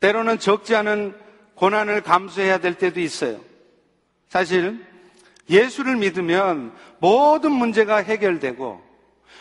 때로는 0.00 0.38
적지 0.38 0.76
않은 0.76 1.14
고난을 1.54 2.02
감수해야 2.02 2.58
될 2.58 2.74
때도 2.74 3.00
있어요. 3.00 3.40
사실 4.28 4.84
예수를 5.48 5.96
믿으면 5.96 6.72
모든 6.98 7.52
문제가 7.52 7.96
해결되고 7.96 8.82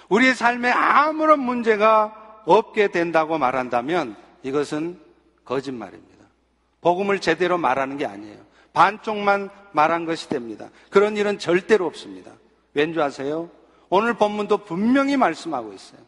우리의 0.09 0.35
삶에 0.35 0.69
아무런 0.69 1.39
문제가 1.39 2.41
없게 2.45 2.89
된다고 2.89 3.37
말한다면 3.37 4.15
이것은 4.43 4.99
거짓말입니다. 5.45 6.25
복음을 6.81 7.19
제대로 7.19 7.57
말하는 7.57 7.97
게 7.97 8.05
아니에요. 8.05 8.37
반쪽만 8.73 9.49
말한 9.71 10.05
것이 10.05 10.29
됩니다. 10.29 10.69
그런 10.89 11.15
일은 11.15 11.39
절대로 11.39 11.85
없습니다. 11.85 12.31
왠지 12.73 12.99
아세요? 12.99 13.49
오늘 13.95 14.15
본문도 14.15 14.65
분명히 14.65 15.17
말씀하고 15.17 15.71
있어요. 15.71 16.01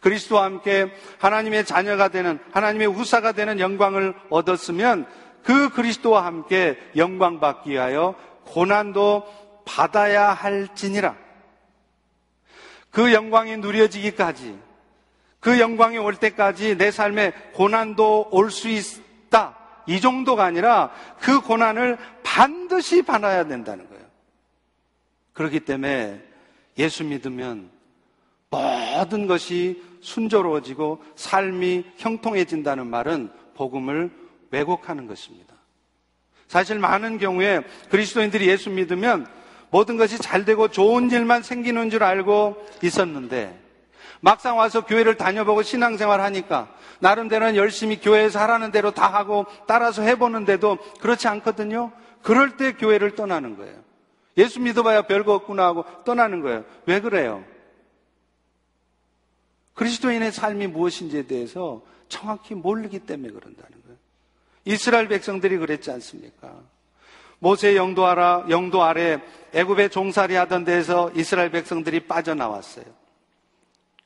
그리스도와 0.00 0.44
함께 0.44 0.90
하나님의 1.18 1.66
자녀가 1.66 2.08
되는 2.08 2.38
하나님의 2.52 2.86
후사가 2.86 3.32
되는 3.32 3.60
영광을 3.60 4.14
얻었으면 4.30 5.06
그 5.42 5.68
그리스도와 5.68 6.24
함께 6.24 6.78
영광 6.96 7.38
받기 7.38 7.72
위하여 7.72 8.14
고난도 8.46 9.26
받아야 9.66 10.32
할지니라. 10.32 11.16
그 12.90 13.12
영광이 13.12 13.58
누려지기까지 13.58 14.58
그 15.38 15.60
영광이 15.60 15.98
올 15.98 16.16
때까지 16.16 16.78
내 16.78 16.90
삶에 16.90 17.32
고난도 17.52 18.28
올 18.30 18.50
수 18.50 18.70
있다. 18.70 19.54
이 19.86 20.00
정도가 20.00 20.44
아니라 20.44 20.92
그 21.20 21.42
고난을 21.42 21.98
반드시 22.22 23.02
받아야 23.02 23.44
된다는 23.44 23.86
거예요. 23.86 24.04
그렇기 25.34 25.60
때문에 25.60 26.27
예수 26.78 27.04
믿으면 27.04 27.70
모든 28.50 29.26
것이 29.26 29.82
순조로워지고 30.00 31.02
삶이 31.16 31.84
형통해진다는 31.96 32.86
말은 32.86 33.30
복음을 33.54 34.10
왜곡하는 34.50 35.06
것입니다. 35.06 35.54
사실 36.46 36.78
많은 36.78 37.18
경우에 37.18 37.62
그리스도인들이 37.90 38.48
예수 38.48 38.70
믿으면 38.70 39.26
모든 39.70 39.98
것이 39.98 40.18
잘 40.18 40.44
되고 40.44 40.68
좋은 40.68 41.10
일만 41.10 41.42
생기는 41.42 41.90
줄 41.90 42.02
알고 42.02 42.56
있었는데 42.82 43.58
막상 44.20 44.56
와서 44.56 44.84
교회를 44.84 45.16
다녀보고 45.16 45.62
신앙생활 45.62 46.20
하니까 46.20 46.68
나름대로는 47.00 47.56
열심히 47.56 48.00
교회에서 48.00 48.40
하라는 48.40 48.70
대로 48.70 48.90
다 48.90 49.12
하고 49.12 49.46
따라서 49.66 50.02
해보는데도 50.02 50.78
그렇지 51.00 51.28
않거든요. 51.28 51.92
그럴 52.22 52.56
때 52.56 52.72
교회를 52.72 53.14
떠나는 53.14 53.56
거예요. 53.56 53.87
예수 54.38 54.60
믿어봐야 54.60 55.02
별거 55.02 55.34
없구나 55.34 55.64
하고 55.66 55.84
떠나는 56.04 56.40
거예요. 56.40 56.64
왜 56.86 57.00
그래요? 57.00 57.44
그리스도인의 59.74 60.32
삶이 60.32 60.68
무엇인지에 60.68 61.26
대해서 61.26 61.82
정확히 62.08 62.54
모르기 62.54 63.00
때문에 63.00 63.30
그런다는 63.30 63.82
거예요. 63.82 63.98
이스라엘 64.64 65.08
백성들이 65.08 65.58
그랬지 65.58 65.90
않습니까? 65.90 66.54
모세 67.40 67.76
영도 67.76 68.06
아래, 68.06 68.44
영도 68.48 68.82
아래 68.82 69.20
애굽에 69.52 69.88
종살이 69.88 70.34
하던 70.34 70.64
데에서 70.64 71.10
이스라엘 71.14 71.50
백성들이 71.50 72.06
빠져나왔어요. 72.06 72.84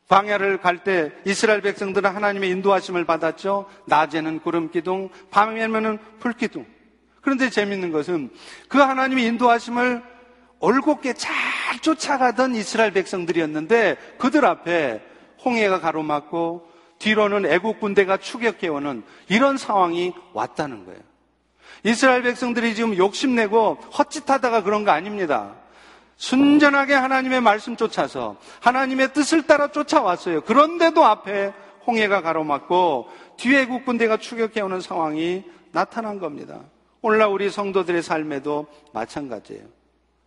광야를 0.09 0.59
갈 0.59 0.85
때 0.85 1.11
이스라엘 1.25 1.63
백성들은 1.63 2.15
하나님의 2.15 2.51
인도하심을 2.51 3.07
받았죠. 3.07 3.67
낮에는 3.87 4.41
구름 4.41 4.71
기둥, 4.71 5.09
밤에는 5.31 5.99
불 6.19 6.35
기둥. 6.35 6.67
그런데 7.23 7.49
재밌는 7.49 7.93
것은 7.93 8.31
그 8.69 8.79
하나님의 8.79 9.25
인도하심을 9.25 10.12
올곧게 10.63 11.15
잘 11.15 11.33
쫓아가던 11.81 12.55
이스라엘 12.55 12.93
백성들이었는데 12.93 13.97
그들 14.19 14.47
앞에 14.47 15.03
홍해가 15.45 15.81
가로막고 15.81 16.71
뒤로는 16.99 17.47
애국 17.47 17.81
군대가 17.81 18.17
추격해오는 18.17 19.03
이런 19.29 19.59
상황이 19.59 20.15
왔다는 20.33 20.87
거예요. 20.87 21.01
이스라엘 21.83 22.23
백성들이 22.23 22.77
지금 22.77 22.97
욕심내고 22.97 23.75
헛짓하다가 23.99 24.63
그런 24.63 24.85
거 24.85 24.93
아닙니다. 24.93 25.57
순전하게 26.17 26.95
하나님의 26.95 27.41
말씀 27.41 27.75
쫓아서 27.75 28.37
하나님의 28.61 29.13
뜻을 29.13 29.43
따라 29.43 29.73
쫓아왔어요. 29.73 30.43
그런데도 30.43 31.05
앞에 31.05 31.53
홍해가 31.89 32.23
가로막고 32.23 33.09
뒤에 33.37 33.67
국군대가 33.67 34.17
추격해오는 34.17 34.81
상황이 34.81 35.43
나타난 35.73 36.21
겁니다. 36.21 36.61
오늘날 37.01 37.31
우리 37.31 37.51
성도들의 37.51 38.01
삶에도 38.05 38.69
마찬가지예요. 38.93 39.82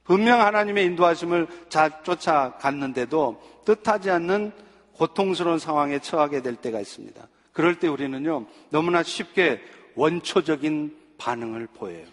분명 0.06 0.42
하나님의 0.42 0.86
인도하심을 0.86 1.48
잘 1.68 2.04
쫓아갔는데도 2.04 3.42
뜻하지 3.66 4.12
않는 4.12 4.52
고통스러운 4.94 5.60
상황에 5.60 6.00
처하게 6.00 6.42
될 6.42 6.56
때가 6.56 6.80
있습니다. 6.80 7.28
그럴 7.52 7.80
때 7.80 7.88
우리는요, 7.88 8.46
너무나 8.70 9.04
쉽게 9.04 9.62
원초적인 9.96 10.96
반응을 11.18 11.68
보여요. 11.74 12.06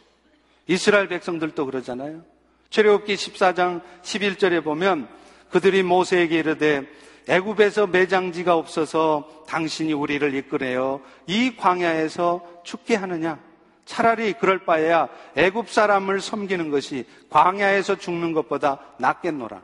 이스라엘 0.67 1.09
백성들도 1.09 1.67
그러잖아요. 1.67 2.23
출애굽기 2.71 3.15
14장 3.15 3.83
11절에 4.03 4.65
보면 4.65 5.09
그들이 5.51 5.83
모세에게 5.83 6.39
이르되 6.39 6.87
애굽에서 7.29 7.89
매장지가 7.89 8.57
없어서 8.57 9.45
당신이 9.47 9.93
우리를 9.93 10.35
이끌어요. 10.35 11.03
이 11.27 11.57
광야에서 11.57 12.63
죽게 12.65 12.95
하느냐? 12.95 13.39
차라리 13.85 14.33
그럴 14.35 14.65
바에야 14.65 15.09
애굽 15.37 15.71
사람을 15.71 16.21
섬기는 16.21 16.71
것이 16.71 17.07
광야에서 17.31 17.97
죽는 17.97 18.33
것보다 18.33 18.79
낫겠노라. 18.99 19.63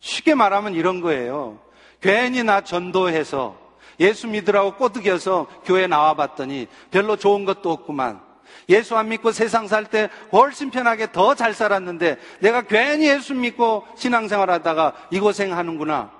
쉽게 0.00 0.34
말하면 0.34 0.74
이런 0.74 1.00
거예요. 1.00 1.60
괜히 2.00 2.42
나 2.42 2.60
전도해서 2.60 3.56
예수 3.98 4.28
믿으라고 4.28 4.74
꼬드겨서 4.76 5.46
교회 5.64 5.86
나와 5.86 6.14
봤더니 6.14 6.68
별로 6.90 7.16
좋은 7.16 7.44
것도 7.44 7.70
없구만. 7.70 8.20
예수 8.68 8.96
안 8.96 9.08
믿고 9.08 9.32
세상 9.32 9.66
살 9.68 9.86
때 9.86 10.10
훨씬 10.32 10.70
편하게 10.70 11.10
더 11.12 11.34
잘 11.34 11.54
살았는데 11.54 12.18
내가 12.40 12.62
괜히 12.62 13.08
예수 13.08 13.34
믿고 13.34 13.86
신앙생활 13.96 14.50
하다가 14.50 15.08
이 15.10 15.20
고생하는구나. 15.20 16.12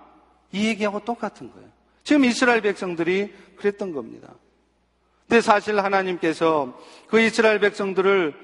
이 0.53 0.67
얘기하고 0.69 1.01
똑같은 1.01 1.53
거예요. 1.53 1.69
지금 2.03 2.25
이스라엘 2.25 2.61
백성들이 2.61 3.35
그랬던 3.57 3.93
겁니다. 3.93 4.29
근데 5.29 5.41
사실 5.41 5.81
하나님께서 5.81 6.79
그 7.09 7.21
이스라엘 7.21 7.59
백성들을 7.59 8.35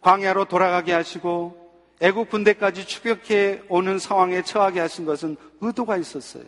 광야로 0.00 0.44
돌아가게 0.44 0.92
하시고 0.92 1.64
애국 2.00 2.30
군대까지 2.30 2.86
추격해 2.86 3.62
오는 3.68 3.98
상황에 3.98 4.42
처하게 4.42 4.80
하신 4.80 5.06
것은 5.06 5.36
의도가 5.60 5.96
있었어요. 5.96 6.44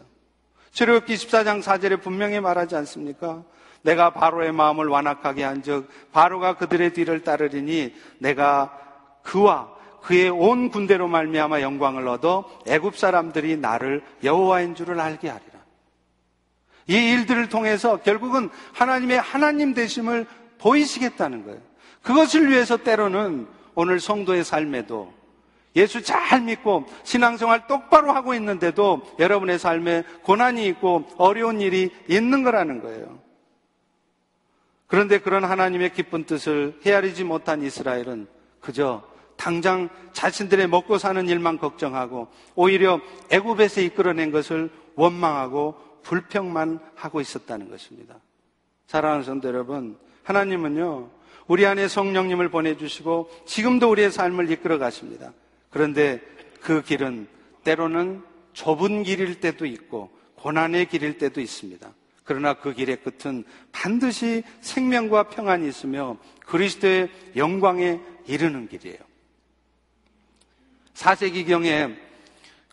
출애굽기 0.73 1.15
14장 1.15 1.63
4절에 1.63 2.03
분명히 2.03 2.39
말하지 2.39 2.77
않습니까? 2.77 3.43
내가 3.83 4.11
바로의 4.11 4.53
마음을 4.53 4.89
완악하게 4.89 5.45
한즉 5.45 5.89
바로가 6.13 6.57
그들의 6.57 6.93
뒤를 6.93 7.23
따르리니 7.23 7.95
내가 8.19 8.77
그와 9.23 9.75
그의 10.03 10.29
온 10.29 10.71
군대로 10.71 11.09
말미암아 11.09 11.63
영광을 11.63 12.07
얻어 12.07 12.45
애굽 12.67 12.97
사람들이 12.97 13.57
나를 13.57 14.05
여호와인 14.23 14.75
줄을 14.75 15.01
알게 15.01 15.29
하리라. 15.29 15.56
이 16.89 16.95
일들을 16.95 17.49
통해서 17.49 17.97
결국은 17.99 18.49
하나님의 18.73 19.21
하나님 19.21 19.75
되심을 19.75 20.27
보이시겠다는 20.59 21.45
거예요. 21.45 21.61
그것을 22.03 22.51
위해서 22.51 22.77
때로는 22.77 23.49
오늘 23.75 24.01
성도의 24.01 24.45
삶에도 24.45 25.13
예수 25.75 26.03
잘 26.03 26.41
믿고 26.41 26.87
신앙생활 27.05 27.67
똑바로 27.67 28.13
하고 28.13 28.35
있는데도 28.35 29.03
여러분의 29.19 29.59
삶에 29.59 30.05
고난이 30.23 30.67
있고 30.69 31.07
어려운 31.19 31.61
일이 31.61 31.91
있는 32.09 32.43
거라는 32.43 32.81
거예요. 32.81 33.19
그런데 34.87 35.19
그런 35.19 35.45
하나님의 35.45 35.93
기쁜 35.93 36.25
뜻을 36.25 36.81
헤아리지 36.87 37.25
못한 37.25 37.63
이스라엘은 37.63 38.27
그저 38.61 39.03
당장 39.37 39.91
자신들의 40.13 40.67
먹고 40.69 40.97
사는 40.97 41.29
일만 41.29 41.59
걱정하고 41.59 42.29
오히려 42.55 43.01
애굽에서 43.31 43.83
이끌어낸 43.83 44.31
것을 44.31 44.71
원망하고 44.95 45.75
불평만 46.07 46.79
하고 46.95 47.21
있었다는 47.21 47.69
것입니다. 47.69 48.17
사랑하는 48.87 49.25
성도 49.25 49.49
여러분, 49.49 49.99
하나님은요, 50.23 51.11
우리 51.49 51.67
안에 51.67 51.89
성령님을 51.89 52.49
보내주시고 52.49 53.31
지금도 53.45 53.91
우리의 53.91 54.13
삶을 54.13 54.51
이끌어 54.51 54.79
가십니다. 54.79 55.33
그런데 55.71 56.21
그 56.61 56.83
길은 56.83 57.27
때로는 57.65 58.23
좁은 58.53 59.03
길일 59.03 59.41
때도 59.41 59.67
있고 59.67 60.11
고난의 60.37 60.87
길일 60.87 61.19
때도 61.19 61.41
있습니다. 61.41 61.93
그러나 62.25 62.55
그 62.55 62.73
길의 62.73 62.99
끝은 63.03 63.45
반드시 63.73 64.45
생명과 64.61 65.25
평안이 65.25 65.69
있으며 65.69 66.19
그리스도의 66.47 67.09
영광에 67.35 68.01
이르는 68.27 68.69
길이에요. 68.69 68.99
4세기경에 70.95 72.06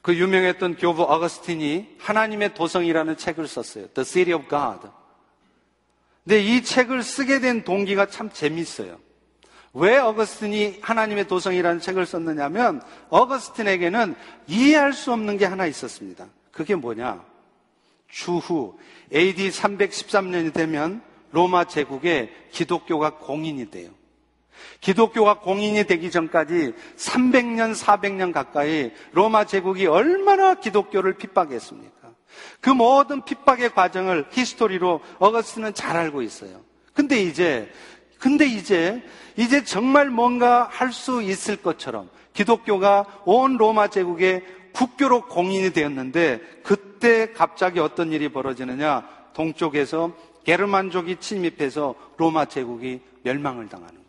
그 0.04 0.16
유명했던 0.18 0.76
교부 0.76 1.04
어거스틴이 1.04 1.96
하나님의 1.98 2.54
도성이라는 2.54 3.16
책을 3.16 3.48
썼어요. 3.48 3.88
The 3.88 4.04
City 4.06 4.38
of 4.38 4.50
God. 4.50 4.90
근데 6.26 6.42
이 6.44 6.62
책을 6.62 7.04
쓰게 7.04 7.40
된 7.40 7.64
동기가 7.64 8.08
참 8.08 8.30
재밌어요. 8.30 9.00
왜 9.72 9.98
어거스틴이 9.98 10.80
하나님의 10.82 11.30
도성이라는 11.30 11.80
책을 11.80 12.06
썼느냐면 12.06 12.82
어거스틴에게는 13.10 14.16
이해할 14.48 14.92
수 14.92 15.14
없는 15.14 15.38
게 15.38 15.46
하나 15.46 15.66
있었습니다. 15.68 16.28
그게 16.52 16.76
뭐냐? 16.76 17.24
추후 18.10 18.78
AD 19.14 19.50
313년이 19.50 20.54
되면 20.54 21.02
로마 21.32 21.64
제국에 21.64 22.30
기독교가 22.52 23.12
공인이 23.20 23.72
돼요. 23.72 23.90
기독교가 24.82 25.40
공인이 25.40 25.86
되기 25.86 26.12
전까지 26.12 26.74
300년, 26.98 27.76
400년 27.76 28.32
가까이 28.32 28.92
로마 29.12 29.46
제국이 29.46 29.88
얼마나 29.88 30.56
기독교를 30.56 31.14
핍박했습니까? 31.14 31.94
그 32.62 32.70
모든 32.70 33.24
핍박의 33.24 33.74
과정을 33.74 34.26
history로 34.32 35.02
어거스틴은 35.20 35.74
잘 35.74 35.98
알고 35.98 36.22
있어요. 36.22 36.62
근데 36.94 37.22
이제 37.22 37.70
근데 38.24 38.46
이제, 38.46 39.04
이제 39.36 39.66
정말 39.66 40.10
뭔가 40.10 40.64
할 40.72 40.94
수 40.94 41.22
있을 41.22 41.58
것처럼 41.58 42.10
기독교가 42.32 43.06
온 43.26 43.58
로마 43.58 43.90
제국의 43.90 44.46
국교로 44.72 45.28
공인이 45.28 45.74
되었는데 45.74 46.40
그때 46.64 47.34
갑자기 47.34 47.82
어떤 47.82 48.14
일이 48.14 48.30
벌어지느냐? 48.30 49.06
동쪽에서 49.34 50.16
게르만족이 50.46 51.18
침입해서 51.18 51.96
로마 52.16 52.46
제국이 52.46 53.02
멸망을 53.24 53.68
당하는. 53.68 54.03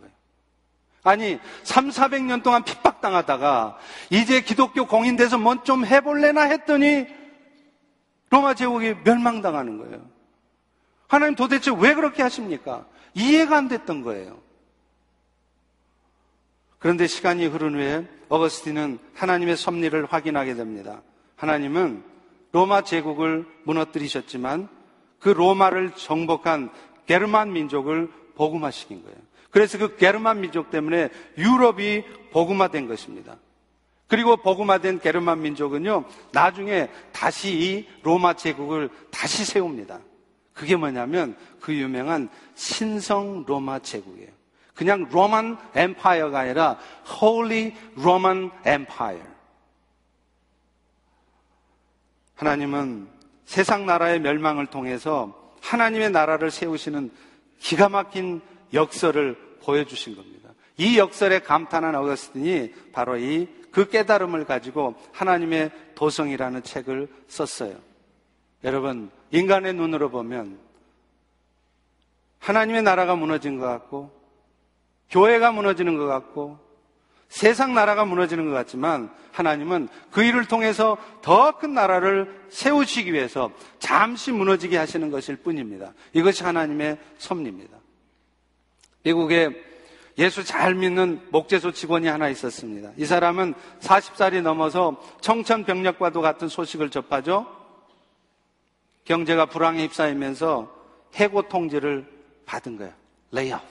아니, 1.05 1.39
3, 1.63 1.91
400년 1.91 2.43
동안 2.43 2.65
핍박당하다가 2.65 3.77
이제 4.11 4.41
기독교 4.41 4.87
공인돼서 4.87 5.39
뭔 5.39 5.63
좀 5.65 5.85
해볼래나 5.87 6.43
했더니 6.43 7.07
로마 8.31 8.55
제국이 8.55 8.95
멸망당하는 9.05 9.79
거예요. 9.79 10.05
하나님 11.07 11.37
도대체 11.37 11.71
왜 11.79 11.95
그렇게 11.95 12.23
하십니까? 12.23 12.87
이해가 13.15 13.57
안 13.57 13.69
됐던 13.69 14.03
거예요. 14.03 14.43
그런데 16.79 17.07
시간이 17.07 17.47
흐른 17.47 17.75
후에 17.75 18.07
어거스틴은 18.29 18.99
하나님의 19.15 19.57
섭리를 19.57 20.07
확인하게 20.11 20.55
됩니다. 20.55 21.03
하나님은 21.37 22.03
로마 22.53 22.83
제국을 22.83 23.47
무너뜨리셨지만 23.65 24.69
그 25.21 25.29
로마를 25.29 25.93
정복한 25.93 26.71
게르만 27.07 27.53
민족을 27.53 28.11
복음화시킨 28.35 29.03
거예요. 29.03 29.17
그래서 29.55 29.79
그 29.79 29.95
게르만 29.95 30.41
민족 30.41 30.71
때문에 30.71 31.11
유럽이 31.39 32.03
복음화된 32.33 32.89
것입니다. 32.89 33.37
그리고 34.09 34.37
복음화된 34.37 34.99
게르만 34.99 35.43
민족은요, 35.43 36.07
나중에 36.33 36.91
다시 37.13 37.53
이 37.53 37.89
로마 38.03 38.35
제국을 38.35 38.91
다시 39.13 39.45
세웁니다. 39.45 40.01
그게 40.55 40.75
뭐냐면 40.75 41.37
그 41.61 41.73
유명한 41.73 42.31
신성 42.57 43.45
로마 43.47 43.79
제국이에요. 43.79 44.31
그냥 44.75 45.07
로만 45.13 45.57
엠파이어가 45.77 46.41
아니라 46.41 46.77
Holy 47.23 47.77
Roman 48.01 48.51
Empire. 48.67 49.23
하나님은 52.35 53.09
세상 53.45 53.87
나라의 53.87 54.19
멸망을 54.19 54.67
통해서 54.67 55.53
하나님의 55.63 56.11
나라를 56.11 56.51
세우시는 56.51 57.13
기가 57.61 57.89
막힌 57.89 58.41
역설을 58.73 59.44
보여주신 59.65 60.17
겁니다. 60.17 60.51
이 60.77 60.99
역설에 60.99 61.41
감탄한 61.41 61.95
어거스틴이 61.95 62.73
바로 62.93 63.17
이 63.17 63.65
그 63.75 63.89
깨달음을 63.89 64.45
가지고 64.45 64.95
하나님의 65.13 65.73
도성이라는 65.97 66.63
책을 66.63 67.09
썼어요. 67.27 67.77
여러분, 68.63 69.11
인간의 69.33 69.75
눈으로 69.75 70.11
보면 70.11 70.61
하나님의 72.39 72.85
나라가 72.85 73.17
무너진 73.17 73.59
것 73.59 73.67
같고, 73.67 74.13
교회가 75.11 75.51
무너지는 75.51 75.99
것 75.99 76.07
같고, 76.07 76.59
세상 77.29 77.75
나라가 77.75 78.05
무너지는 78.05 78.47
것 78.47 78.53
같지만 78.53 79.13
하나님은 79.33 79.89
그 80.13 80.23
일을 80.23 80.45
통해서 80.45 80.97
더 81.21 81.59
큰 81.59 81.75
나라를 81.75 82.47
세우시기 82.51 83.13
위해서 83.13 83.51
잠시 83.81 84.31
무너지게 84.31 84.77
하시는 84.77 85.11
것일 85.11 85.37
뿐입니다. 85.37 85.95
이것이 86.13 86.45
하나님의 86.45 86.97
섭리입니다. 87.19 87.77
미국에 89.05 89.51
예수 90.19 90.45
잘 90.45 90.75
믿는 90.75 91.21
목재소 91.31 91.73
직원이 91.73 92.09
하나 92.09 92.29
있었습니다. 92.29 92.91
이 92.97 93.05
사람은 93.05 93.55
40살이 93.81 94.43
넘어서 94.43 95.01
청천벽력과도 95.21 96.21
같은 96.21 96.49
소식을 96.49 96.91
접하죠. 96.91 97.47
경제가 99.05 99.47
불황에 99.47 99.83
휩싸이면서 99.85 100.73
해고 101.17 101.49
통지를 101.49 102.07
받은 102.47 102.79
거예요. 102.79 102.93
Layoff. 103.33 103.63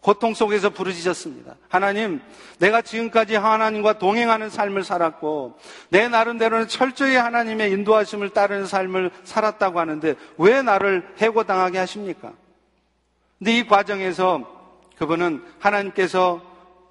고통 0.00 0.34
속에서 0.34 0.68
부르짖었습니다. 0.68 1.54
하나님, 1.68 2.20
내가 2.58 2.82
지금까지 2.82 3.36
하나님과 3.36 3.98
동행하는 3.98 4.50
삶을 4.50 4.84
살았고, 4.84 5.58
내 5.88 6.08
나름대로는 6.08 6.68
철저히 6.68 7.16
하나님의 7.16 7.70
인도하심을 7.70 8.30
따르는 8.30 8.66
삶을 8.66 9.10
살았다고 9.24 9.80
하는데, 9.80 10.14
왜 10.36 10.60
나를 10.60 11.08
해고당하게 11.18 11.78
하십니까? 11.78 12.32
근데 13.38 13.58
이 13.58 13.66
과정에서 13.66 14.50
그분은 14.96 15.44
하나님께서 15.58 16.42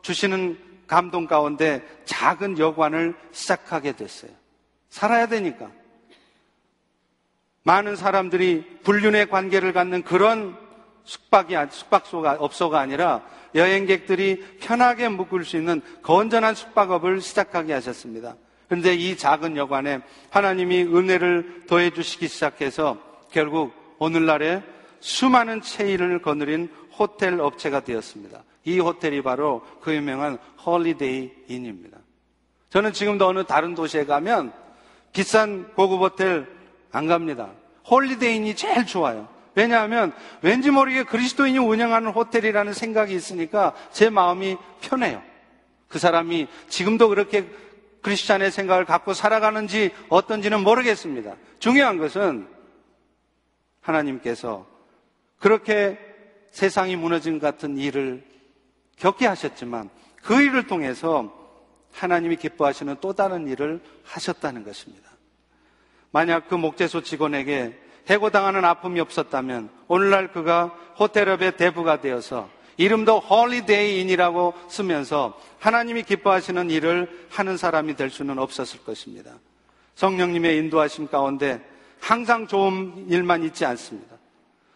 주시는 0.02 0.60
감동 0.88 1.26
가운데 1.28 1.84
작은 2.06 2.60
여관을 2.60 3.16
시작하게 3.32 3.94
됐어요. 3.94 4.32
살아야 4.90 5.28
되니까. 5.28 5.72
많은 7.64 7.96
사람들이 7.96 8.80
불륜의 8.84 9.30
관계를 9.30 9.72
갖는 9.72 10.04
그런 10.04 10.58
숙박이, 11.06 11.56
숙박소가, 11.72 12.38
업소가 12.40 12.80
아니라 12.80 13.24
여행객들이 13.56 14.58
편하게 14.60 15.10
묵을 15.10 15.46
수 15.46 15.58
있는 15.58 15.82
건전한 16.02 16.56
숙박업을 16.56 17.22
시작하게 17.22 17.74
하셨습니다. 17.74 18.36
그런데 18.68 18.96
이 18.96 19.18
작은 19.18 19.58
여관에 19.58 20.02
하나님이 20.30 20.84
은혜를 20.84 21.64
더해 21.68 21.92
주시기 21.92 22.28
시작해서 22.28 22.98
결국 23.32 23.74
오늘날에 24.00 24.64
수많은 25.04 25.62
체인을 25.62 26.22
거느린 26.22 26.70
호텔 26.98 27.40
업체가 27.42 27.82
되었습니다. 27.82 28.42
이 28.64 28.80
호텔이 28.80 29.22
바로 29.22 29.62
그 29.82 29.94
유명한 29.94 30.38
홀리데이 30.66 31.30
인입니다. 31.50 31.98
저는 32.70 32.94
지금도 32.94 33.28
어느 33.28 33.44
다른 33.44 33.76
도시에 33.76 34.06
가면 34.06 34.54
비싼 35.12 35.74
고급 35.74 36.00
호텔 36.00 36.48
안 36.94 37.08
갑니다. 37.08 37.50
홀리데이 37.90 38.38
인이 38.38 38.56
제일 38.56 38.86
좋아요. 38.86 39.28
왜냐하면 39.56 40.14
왠지 40.42 40.72
모르게 40.72 41.04
그리스도인이 41.04 41.58
운영하는 41.58 42.12
호텔이라는 42.12 42.72
생각이 42.72 43.14
있으니까 43.14 43.76
제 43.92 44.10
마음이 44.10 44.56
편해요. 44.80 45.22
그 45.90 46.00
사람이 46.00 46.48
지금도 46.70 47.10
그렇게 47.10 47.46
크리스찬의 48.04 48.52
생각을 48.52 48.86
갖고 48.86 49.14
살아가는지 49.14 49.92
어떤지는 50.08 50.64
모르겠습니다. 50.64 51.36
중요한 51.60 51.98
것은 51.98 52.48
하나님께서 53.82 54.73
그렇게 55.44 56.00
세상이 56.52 56.96
무너진 56.96 57.38
같은 57.38 57.78
일을 57.78 58.24
겪게 58.96 59.28
하셨지만 59.28 59.90
그 60.24 60.42
일을 60.42 60.68
통해서 60.68 61.34
하나님이 61.92 62.38
기뻐하시는 62.38 62.96
또 63.02 63.12
다른 63.12 63.50
일을 63.50 63.82
하셨다는 64.06 64.64
것입니다. 64.64 65.10
만약 66.12 66.48
그 66.48 66.56
목재소 66.56 67.02
직원에게 67.02 67.78
해고당하는 68.08 68.64
아픔이 68.64 69.02
없었다면 69.02 69.70
오늘날 69.90 70.32
그가 70.32 70.68
호텔업의 70.98 71.58
대부가 71.58 72.00
되어서 72.00 72.50
이름도 72.78 73.20
홀리데이인이라고 73.20 74.54
쓰면서 74.70 75.38
하나님이 75.60 76.04
기뻐하시는 76.04 76.70
일을 76.70 77.28
하는 77.30 77.58
사람이 77.58 77.98
될 77.98 78.10
수는 78.10 78.40
없었을 78.40 78.86
것입니다. 78.86 79.34
성령님의 79.96 80.58
인도하심 80.60 81.10
가운데 81.10 81.62
항상 82.00 82.48
좋은 82.48 83.08
일만 83.10 83.44
있지 83.44 83.66
않습니다. 83.66 84.13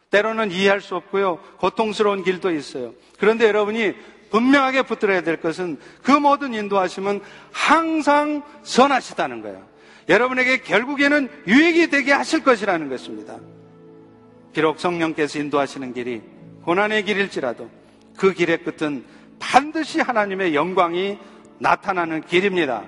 때로는 0.10 0.52
이해할 0.52 0.82
수 0.82 0.96
없고요. 0.96 1.40
고통스러운 1.58 2.24
길도 2.24 2.52
있어요. 2.52 2.94
그런데 3.20 3.48
여러분이 3.48 3.94
분명하게 4.30 4.84
붙들어야 4.84 5.22
될 5.22 5.38
것은 5.38 5.80
그 6.04 6.12
모든 6.12 6.54
인도하심은 6.54 7.22
항상 7.52 8.44
선하시다는 8.64 9.42
거예요. 9.42 9.66
여러분에게 10.10 10.62
결국에는 10.62 11.30
유익이 11.48 11.90
되게 11.90 12.14
하실 12.14 12.44
것이라는 12.44 12.90
것입니다. 12.90 13.38
비록 14.54 14.80
성령께서 14.80 15.40
인도하시는 15.40 15.94
길이 15.94 16.22
고난의 16.64 17.04
길일지라도 17.04 17.70
그 18.18 18.34
길의 18.34 18.64
끝은 18.64 19.06
반드시 19.40 20.02
하나님의 20.02 20.56
영광이 20.56 21.18
나타나는 21.60 22.26
길입니다. 22.26 22.84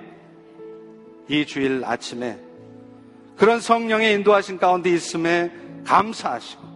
이 1.28 1.46
주일 1.46 1.82
아침에 1.84 2.38
그런 3.36 3.60
성령의 3.60 4.14
인도하신 4.14 4.58
가운데 4.58 4.90
있음에 4.90 5.52
감사하시고 5.86 6.69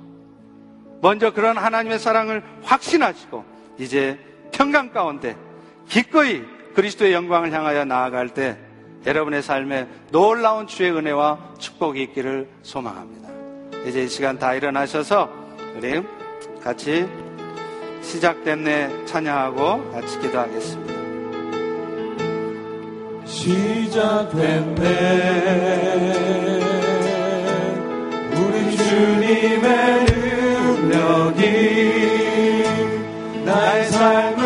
먼저 1.04 1.34
그런 1.34 1.58
하나님의 1.58 1.98
사랑을 1.98 2.42
확신하시고 2.62 3.44
이제 3.76 4.18
평강 4.52 4.90
가운데 4.90 5.36
기꺼이 5.86 6.42
그리스도의 6.74 7.12
영광을 7.12 7.52
향하여 7.52 7.84
나아갈 7.84 8.30
때 8.30 8.56
여러분의 9.04 9.42
삶에 9.42 9.86
놀라운 10.10 10.66
주의 10.66 10.90
은혜와 10.90 11.56
축복이 11.58 12.02
있기를 12.04 12.48
소망합니다. 12.62 13.28
이제 13.86 14.04
이 14.04 14.08
시간 14.08 14.38
다 14.38 14.54
일어나셔서 14.54 15.28
우리 15.76 16.02
같이 16.62 17.06
시작됐네 18.00 19.04
찬양하고 19.04 19.90
같이 19.90 20.18
기도하겠습니다. 20.20 20.94
시작됐네 23.26 24.54
우리 28.32 28.74
주님의 28.74 30.03
나 33.94 34.43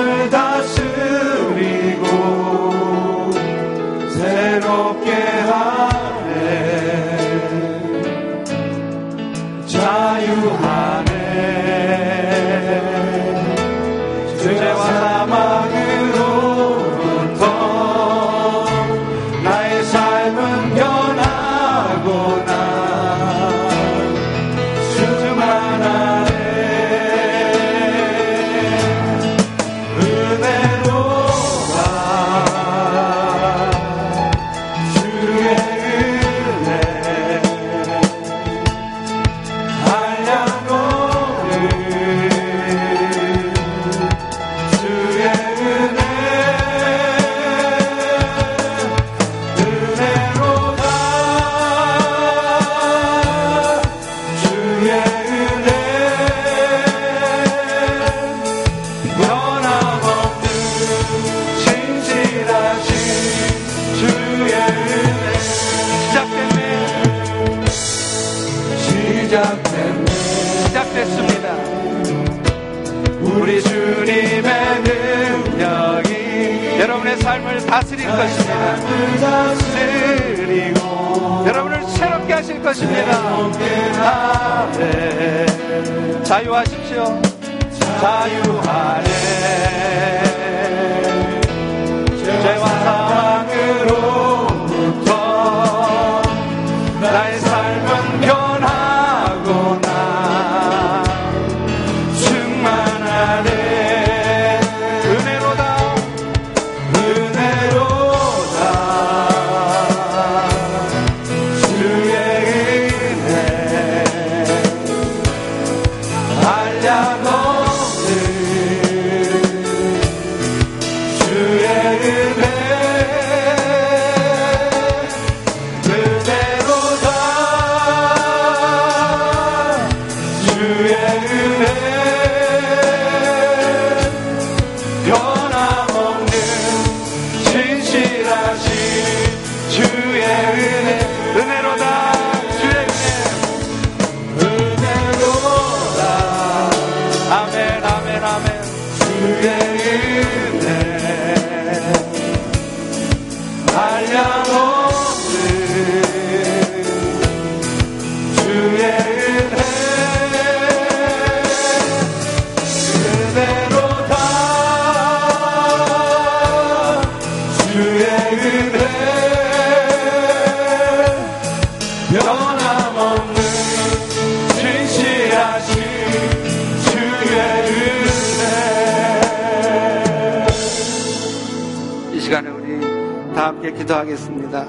기도하겠습니다. 183.89 184.67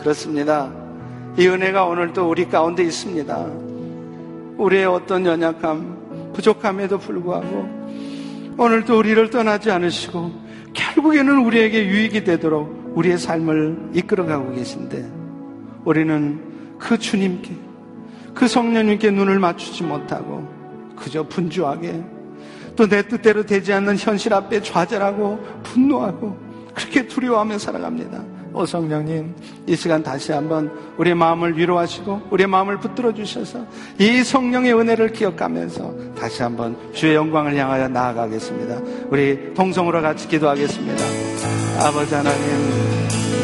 그렇습니다. 0.00 0.70
이 1.38 1.48
은혜가 1.48 1.86
오늘 1.86 2.12
또 2.12 2.28
우리 2.28 2.46
가운데 2.46 2.82
있습니다. 2.82 3.46
우리의 4.58 4.84
어떤 4.86 5.24
연약함 5.24 6.32
부족함에도 6.34 6.98
불구하고 6.98 7.68
오늘도 8.58 8.98
우리를 8.98 9.30
떠나지 9.30 9.70
않으시고 9.70 10.32
결국에는 10.74 11.38
우리에게 11.46 11.86
유익이 11.86 12.24
되도록 12.24 12.92
우리의 12.94 13.18
삶을 13.18 13.90
이끌어가고 13.94 14.52
계신데 14.54 15.10
우리는 15.84 16.76
그 16.78 16.98
주님께 16.98 17.54
그 18.34 18.46
성령님께 18.46 19.10
눈을 19.10 19.38
맞추지 19.38 19.82
못하고 19.82 20.46
그저 20.96 21.22
분주하게 21.22 22.04
또 22.76 22.86
내 22.86 23.08
뜻대로 23.08 23.44
되지 23.46 23.72
않는 23.72 23.96
현실 23.96 24.34
앞에 24.34 24.60
좌절하고 24.60 25.38
분노하고 25.62 26.45
그렇게 26.76 27.08
두려워하며 27.08 27.58
살아갑니다. 27.58 28.22
오 28.52 28.64
성령님, 28.64 29.34
이 29.66 29.76
시간 29.76 30.02
다시 30.02 30.32
한번 30.32 30.70
우리의 30.98 31.14
마음을 31.14 31.58
위로하시고 31.58 32.28
우리의 32.30 32.46
마음을 32.46 32.78
붙들어 32.78 33.12
주셔서 33.12 33.66
이 33.98 34.22
성령의 34.22 34.72
은혜를 34.74 35.12
기억하면서 35.12 36.14
다시 36.18 36.42
한번 36.42 36.76
주의 36.92 37.14
영광을 37.14 37.56
향하여 37.56 37.88
나아가겠습니다. 37.88 38.80
우리 39.08 39.52
동성으로 39.54 40.00
같이 40.00 40.28
기도하겠습니다. 40.28 41.04
아버지 41.80 42.14
하나님, 42.14 42.42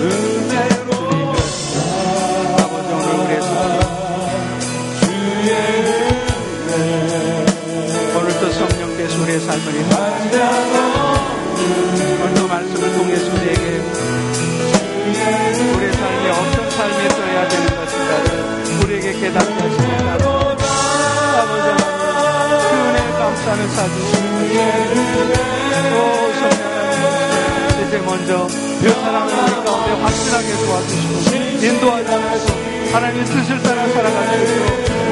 은혜로 0.00 0.92
아버지 2.58 2.92
오늘 2.92 3.24
우리의 3.24 3.42
삶 3.42 3.82
오늘도 8.16 8.50
성령께서 8.50 9.22
우리의 9.22 9.40
삶을 9.40 9.74
오늘 9.74 10.81
깨닫게 19.22 19.54
하십니다. 19.54 20.14
아버지 20.14 21.70
하나님, 23.46 23.68
그. 23.78 24.02
오, 25.92 25.96
성령 26.32 26.62
하나님, 26.66 27.86
이제 27.86 27.94
먼저 27.98 28.30
그 28.80 28.90
사랑을 28.90 29.30
우리 29.32 29.52
가운데 29.64 29.90
확실하게 30.02 30.48
도와주시고 30.64 31.12
인도하셔서 31.64 32.46
하나님의 32.92 33.24
뜻을 33.24 33.62
따라 33.62 33.78
있도록 33.86 34.12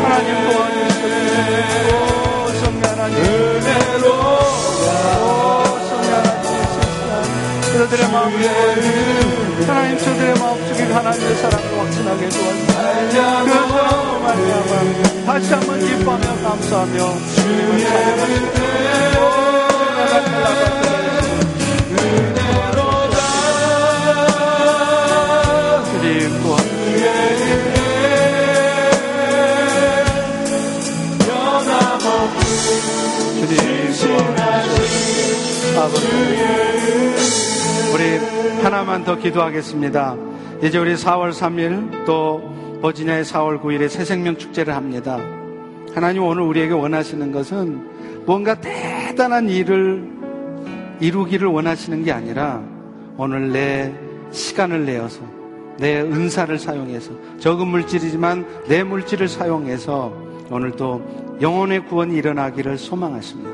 하나님 0.03 0.29
도와주시옵소서. 0.51 1.61
하나님, 2.83 2.91
하나님, 2.91 3.61
저들의 7.73 8.03
하나님 9.67 9.99
저들의 9.99 10.35
마음 10.39 10.59
속에 10.67 10.83
하나님의 10.93 11.37
사랑을 11.37 11.79
확신하게 11.79 12.25
그 12.27 12.31
사랑으로 12.33 12.70
다시 15.27 15.53
한번 15.55 15.79
기뻐하며 15.79 16.27
감사하며 16.43 16.97
주님을 17.35 17.79
찬양하시고 17.81 18.61
주님 25.87 26.43
또한 26.43 26.61
아버지 35.79 36.07
우리 37.95 38.03
하나만 38.63 39.05
더 39.05 39.17
기도하겠습니다. 39.17 40.17
이제 40.63 40.79
우리 40.79 40.95
4월 40.95 41.31
3일 41.33 42.05
또 42.05 42.50
버지니아의 42.81 43.25
4월 43.25 43.61
9일에 43.61 43.89
새 43.89 44.05
생명 44.05 44.37
축제를 44.37 44.75
합니다. 44.75 45.19
하나님 45.95 46.23
오늘 46.23 46.43
우리에게 46.43 46.73
원하시는 46.73 47.33
것은 47.33 48.25
뭔가 48.25 48.55
대단한 48.55 49.49
일을 49.49 50.09
이루기를 51.01 51.49
원하시는 51.49 52.05
게 52.05 52.13
아니라 52.13 52.63
오늘 53.17 53.53
내 53.53 53.93
시간을 54.31 54.87
내어서 54.87 55.21
내 55.79 56.01
은사를 56.01 56.59
사용해서 56.59 57.13
적은 57.39 57.69
물질이지만 57.69 58.47
내 58.69 58.83
물질을 58.83 59.29
사용해서 59.29 60.13
오늘도 60.51 61.39
영혼의 61.41 61.87
구원이 61.87 62.15
일어나기를 62.17 62.77
소망하십니다. 62.77 63.51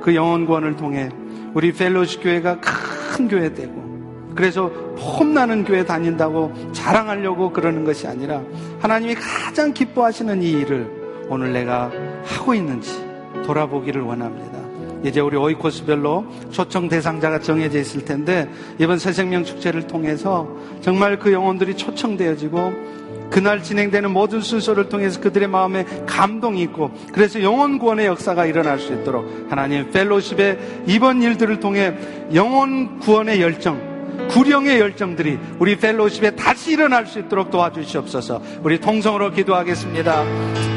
그 0.00 0.14
영혼 0.14 0.46
구원을 0.46 0.76
통해 0.76 1.10
우리 1.52 1.72
펠로시 1.72 2.20
교회가 2.20 2.60
큰 2.60 3.28
교회 3.28 3.52
되고 3.52 3.89
그래서 4.34 4.70
폼나는 4.96 5.64
교회 5.64 5.84
다닌다고 5.84 6.52
자랑하려고 6.72 7.52
그러는 7.52 7.84
것이 7.84 8.06
아니라 8.06 8.42
하나님이 8.80 9.14
가장 9.14 9.72
기뻐하시는 9.72 10.42
이 10.42 10.50
일을 10.50 11.26
오늘 11.28 11.52
내가 11.52 11.90
하고 12.24 12.54
있는지 12.54 13.04
돌아보기를 13.44 14.02
원합니다. 14.02 14.60
이제 15.04 15.20
우리 15.20 15.36
오이코스별로 15.36 16.26
초청 16.50 16.88
대상자가 16.88 17.40
정해져 17.40 17.78
있을 17.78 18.04
텐데 18.04 18.50
이번 18.78 18.98
새생명 18.98 19.44
축제를 19.44 19.86
통해서 19.86 20.48
정말 20.82 21.18
그 21.18 21.32
영혼들이 21.32 21.76
초청되어지고 21.76 23.00
그날 23.30 23.62
진행되는 23.62 24.10
모든 24.10 24.40
순서를 24.40 24.88
통해서 24.88 25.20
그들의 25.20 25.48
마음에 25.48 25.84
감동이 26.06 26.62
있고 26.62 26.90
그래서 27.12 27.40
영혼 27.42 27.78
구원의 27.78 28.06
역사가 28.06 28.44
일어날 28.44 28.78
수 28.78 28.92
있도록 28.92 29.46
하나님 29.48 29.90
펠로십의 29.90 30.84
이번 30.86 31.22
일들을 31.22 31.60
통해 31.60 31.94
영혼 32.34 32.98
구원의 32.98 33.40
열정 33.40 33.89
구령의 34.28 34.80
열정들이 34.80 35.38
우리 35.58 35.76
펠로십에 35.76 36.36
다시 36.36 36.72
일어날 36.72 37.06
수 37.06 37.18
있도록 37.18 37.50
도와주시옵소서. 37.50 38.42
우리 38.62 38.80
통성으로 38.80 39.32
기도하겠습니다. 39.32 40.24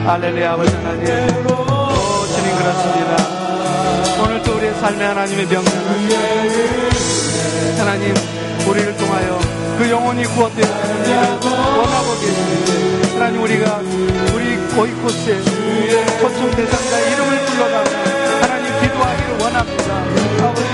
알렐루야 0.08 0.54
아버지 0.54 0.76
하나님. 0.76 1.06
오 1.06 2.26
주님 2.28 2.58
그렇습니다. 2.58 3.18
오늘 4.24 4.42
삶의 4.74 5.08
하나님의 5.08 5.46
명령을 5.48 5.74
하나님 7.78 8.14
우리를 8.68 8.98
통하여 8.98 9.40
그 9.78 9.90
영혼이 9.90 10.26
일을 10.26 11.14
원하고 11.78 12.14
계시는데 12.20 13.14
하나님 13.14 13.42
우리가 13.44 13.80
우리 14.34 14.58
고이코스에 14.76 15.42
초청 16.20 16.52
대상자의 16.52 17.12
이름을 17.14 17.46
불러가며 17.46 17.92
하나님 18.42 18.66
기도하기를 18.82 19.40
원합니다. 19.40 19.90
아버지 20.44 20.74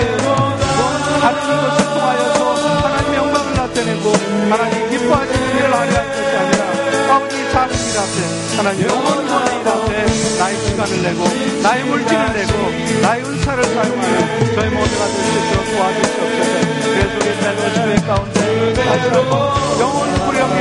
다른 1.19 1.37
것을 1.39 1.85
통하여서 1.85 2.48
나타내고 3.99 4.13
하나님 4.49 4.89
기뻐하시는 4.89 5.57
일을 5.57 5.73
하려 5.73 5.91
할 5.91 6.07
것이 6.07 6.35
아니라 6.35 6.63
아버지 7.15 7.35
일 7.37 7.97
앞에 7.99 8.57
하나님 8.57 8.87
영원한 8.89 9.61
일 9.61 9.67
앞에 9.67 10.05
나의 10.39 10.57
시간을 10.57 11.01
내고 11.03 11.23
나의 11.61 11.83
물질을 11.83 12.33
내고 12.33 12.51
나의 13.01 13.23
은사를 13.23 13.63
사용하는 13.63 14.55
저희 14.55 14.69
모두가 14.69 15.05
될 15.05 15.15
수 15.15 15.37
있도록 15.39 15.65
도와주시옵소서. 15.71 16.49
우리 16.89 17.29
펠로시의 17.39 17.95
가운데 18.07 18.73
다시 18.73 19.09
한번 19.09 19.31
영혼 19.79 19.97
구령의 20.25 20.59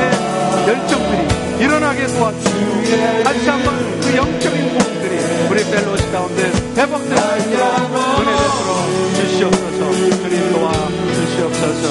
열정들이 0.66 1.64
일어나게 1.64 2.06
도와주시고 2.06 3.22
다시 3.24 3.48
한번 3.48 4.00
그 4.00 4.16
영적인 4.16 4.68
부분들이 4.78 5.14
우리 5.50 5.64
펠로시 5.70 6.10
가운데 6.12 6.50
회복될 6.76 7.16
수 7.16 7.38
있도록 7.38 7.64
은혜 8.20 8.30
베풀어 8.36 8.68
주시옵소서. 9.16 9.78
주님 10.22 10.52
도와 10.52 10.72
주시옵소서 11.14 11.82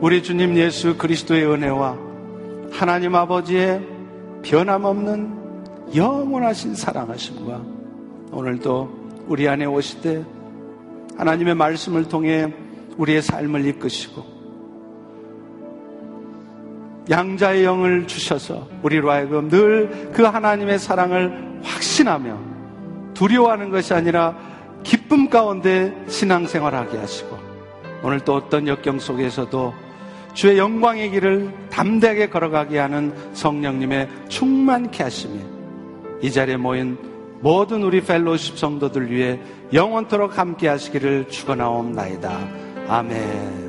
우리 0.00 0.22
주님 0.22 0.56
예수 0.56 0.96
그리스도의 0.96 1.44
은혜와 1.44 1.96
하나님 2.70 3.16
아버지의 3.16 3.84
변함없는 4.44 5.92
영원하신 5.94 6.76
사랑하심과 6.76 7.60
오늘도 8.30 9.24
우리 9.26 9.48
안에 9.48 9.64
오실 9.64 10.00
때 10.00 10.24
하나님의 11.16 11.56
말씀을 11.56 12.06
통해 12.06 12.52
우리의 12.96 13.22
삶을 13.22 13.66
이끄시고 13.66 14.38
양자의 17.10 17.64
영을 17.64 18.06
주셔서 18.06 18.68
우리로 18.82 19.10
하여금 19.10 19.48
늘 19.48 20.12
그 20.12 20.22
하나님의 20.22 20.78
사랑을 20.78 21.60
확신하며 21.64 22.38
두려워하는 23.14 23.70
것이 23.70 23.94
아니라 23.94 24.36
기쁨 24.84 25.28
가운데 25.28 25.92
신앙생활하게 26.06 26.98
하시고 26.98 27.36
오늘 28.04 28.20
또 28.20 28.34
어떤 28.36 28.68
역경 28.68 29.00
속에서도 29.00 29.87
주의 30.34 30.58
영광의 30.58 31.10
길을 31.10 31.52
담대하게 31.70 32.28
걸어가게 32.28 32.78
하는 32.78 33.12
성령님의 33.32 34.08
충만케 34.28 35.02
하심이 35.02 35.40
이 36.22 36.30
자리에 36.30 36.56
모인 36.56 36.96
모든 37.40 37.82
우리 37.82 38.00
펠로십 38.00 38.58
성도들 38.58 39.10
위해 39.10 39.38
영원토록 39.72 40.38
함께 40.38 40.68
하시기를 40.68 41.28
축원하옵나이다. 41.28 42.48
아멘. 42.88 43.67